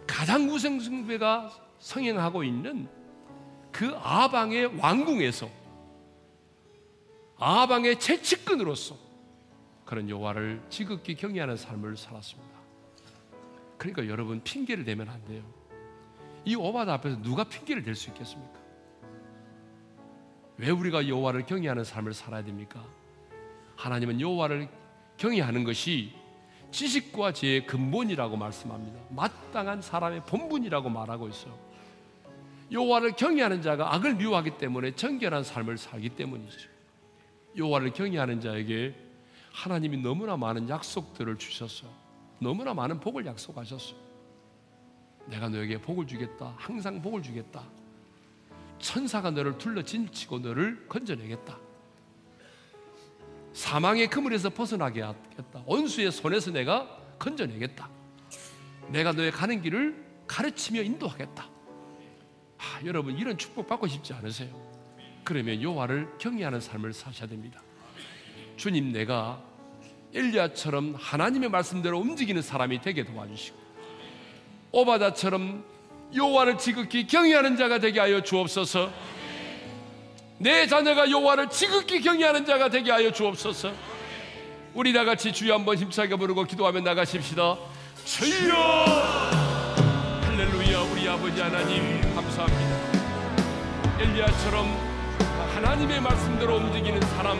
[0.06, 1.50] 가장 우상 숭배가
[1.80, 2.88] 성행하고 있는
[3.72, 5.50] 그 아방의 왕궁에서
[7.36, 9.03] 아방의 채찍근으로서
[9.84, 12.54] 그런 여호와를 지극히 경외하는 삶을 살았습니다.
[13.78, 15.42] 그러니까 여러분 핑계를 대면 안 돼요.
[16.44, 18.60] 이 오바다 앞에서 누가 핑계를 댈 수 있겠습니까?
[20.56, 22.84] 왜 우리가 여호와를 경외하는 삶을 살아야 됩니까?
[23.76, 24.68] 하나님은 여호와를
[25.16, 26.12] 경외하는 것이
[26.70, 29.00] 지식과 지혜의 근본이라고 말씀합니다.
[29.10, 31.56] 마땅한 사람의 본분이라고 말하고 있어요.
[32.70, 36.68] 여호와를 경외하는 자가 악을 미워하기 때문에 정결한 삶을 살기 때문이죠.
[37.56, 39.03] 여호와를 경외하는 자에게
[39.54, 41.88] 하나님이 너무나 많은 약속들을 주셨어요.
[42.40, 43.96] 너무나 많은 복을 약속하셨어요.
[45.26, 46.54] 내가 너에게 복을 주겠다.
[46.58, 47.62] 항상 복을 주겠다.
[48.80, 51.56] 천사가 너를 둘러 진치고 너를 건져내겠다.
[53.52, 55.62] 사망의 그물에서 벗어나게 하겠다.
[55.66, 57.88] 원수의 손에서 내가 건져내겠다.
[58.88, 61.48] 내가 너의 가는 길을 가르치며 인도하겠다.
[62.58, 64.52] 아, 여러분 이런 축복 받고 싶지 않으세요?
[65.22, 67.62] 그러면 여호와를 경외하는 삶을 사셔야 됩니다.
[68.56, 69.40] 주님 내가
[70.14, 73.56] 엘리야처럼 하나님의 말씀대로 움직이는 사람이 되게 도와주시고
[74.72, 75.64] 오바다처럼
[76.14, 78.90] 여호와를 지극히 경외하는 자가 되게 하여 주옵소서.
[80.38, 83.72] 내 자녀가 여호와를 지극히 경외하는 자가 되게 하여 주옵소서.
[84.74, 87.56] 우리 다 같이 주여 한번 힘차게 부르고 기도하며 나가십시다.
[88.04, 88.54] 주여
[90.22, 94.00] 할렐루야 우리 아버지 하나님 감사합니다.
[94.00, 94.66] 엘리야처럼
[95.54, 97.38] 하나님의 말씀대로 움직이는 사람,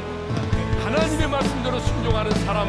[0.95, 2.69] 하나님의 말씀대로 순종하는 사람,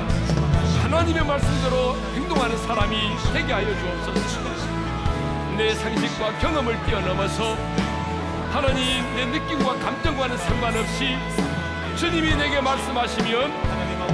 [0.82, 2.98] 하나님의 말씀대로 행동하는 사람이
[3.32, 4.50] 되게 하여 주옵소서.
[5.56, 7.56] 내 상식과 경험을 뛰어넘어서
[8.52, 11.16] 하나님 내 느낌과 감정과는 상관없이
[11.98, 13.52] 주님이 내게 말씀하시면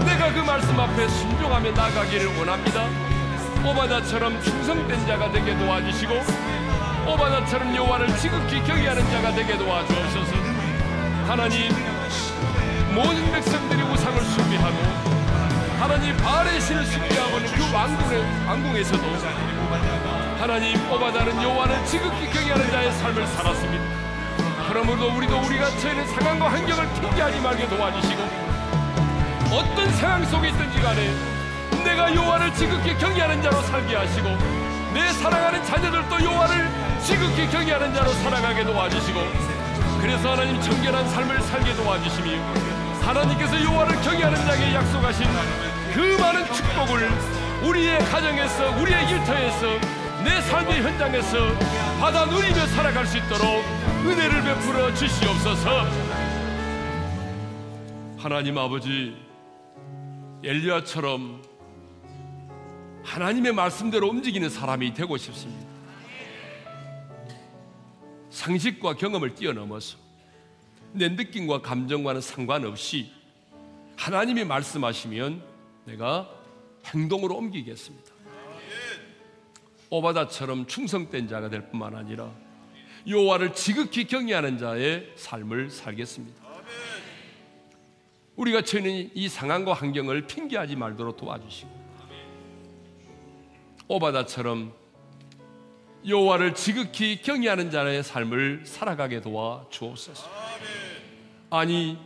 [0.05, 2.89] 내가 그 말씀 앞에 순종하며 나가기를 원합니다.
[3.65, 6.13] 오바다처럼 충성된 자가 되게 도와주시고
[7.07, 10.35] 오바다처럼 여호와를 지극히 경외하는 자가 되게 도와주옵소서.
[11.27, 12.00] 하나님
[12.93, 14.77] 모든 백성들이 우상을 숭배하고
[15.79, 19.03] 하나님 바알의 신을 숭배하고는 그 왕궁의 왕궁에서도
[20.39, 23.83] 하나님 오바다는 여호와를 지극히 경외하는 자의 삶을 살았습니다.
[24.67, 28.21] 그러므로 우리도 우리가 처해는 상황과 환경을 핑계하지 말게 도와주시고
[29.51, 31.13] 어떤 상황 속에 있든지 간에
[31.83, 34.29] 내가 여호와를 지극히 경외하는 자로 살게 하시고
[34.93, 36.69] 내 사랑하는 자녀들도 여호와를
[37.03, 39.19] 지극히 경외하는 자로 살아가게 도와주시고
[40.01, 45.25] 그래서 하나님 정결한 삶을 살게 도와주시며 하나님께서 여호와를 경외하는 자에게 약속하신
[45.93, 47.09] 그 많은 축복을
[47.67, 49.79] 우리의 가정에서 우리의 일터에서
[50.23, 51.57] 내 삶의 현장에서
[51.99, 53.63] 받아 누리며 살아갈 수 있도록
[54.05, 55.87] 은혜를 베풀어 주시옵소서.
[58.17, 59.15] 하나님 아버지
[60.43, 61.41] 엘리야처럼
[63.03, 65.67] 하나님의 말씀대로 움직이는 사람이 되고 싶습니다.
[68.29, 70.00] 상식과 경험을 뛰어넘어서
[70.93, 73.11] 내 느낌과 감정과는 상관없이
[73.95, 75.41] 하나님이 말씀하시면
[75.85, 76.29] 내가
[76.85, 78.11] 행동으로 옮기겠습니다.
[79.89, 82.31] 오바다처럼 충성된 자가 될 뿐만 아니라
[83.07, 86.41] 여호와를 지극히 경외하는 자의 삶을 살겠습니다.
[88.35, 91.81] 우리가 처해는 이 상황과 환경을 핑계하지 말도록 도와주시고
[93.87, 94.73] 오바다처럼
[96.07, 100.40] 여호와를 지극히 경외하는 자의 삶을 살아가게 도와 주옵소서.
[101.51, 101.97] 아니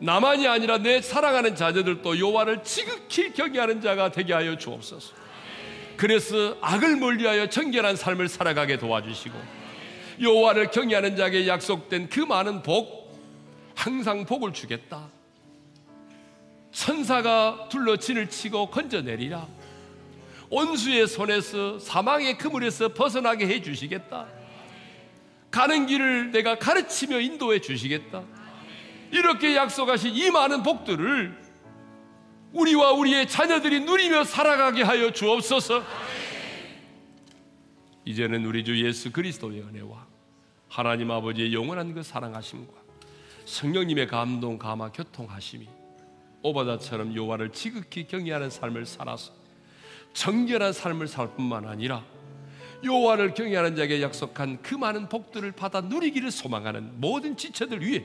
[0.00, 5.14] 나만이 아니라 내 사랑하는 자녀들도 여호와를 지극히 경외하는 자가 되게 하여 주옵소서.
[5.96, 9.38] 그래서 악을 멀리하여 정결한 삶을 살아가게 도와주시고
[10.20, 13.16] 여호와를 경외하는 자에게 약속된 그 많은 복
[13.74, 15.08] 항상 복을 주겠다.
[16.72, 19.46] 천사가 둘러 진을 치고 건져내리라.
[20.50, 24.26] 온수의 손에서 사망의 그물에서 벗어나게 해 주시겠다.
[25.50, 28.37] 가는 길을 내가 가르치며 인도해 주시겠다.
[29.10, 31.48] 이렇게 약속하신 이 많은 복들을
[32.52, 35.82] 우리와 우리의 자녀들이 누리며 살아가게 하여 주옵소서.
[38.04, 40.06] 이제는 우리 주 예수 그리스도의 은혜와
[40.68, 42.72] 하나님 아버지의 영원한 그 사랑하심과
[43.44, 45.68] 성령님의 감동, 감화, 교통하심이
[46.42, 49.32] 오바다처럼 여호와를 지극히 경외하는 삶을 살아서
[50.14, 52.04] 정결한 삶을 살 뿐만 아니라
[52.84, 58.04] 여호와를 경외하는 자에게 약속한 그 많은 복들을 받아 누리기를 소망하는 모든 지체들 위해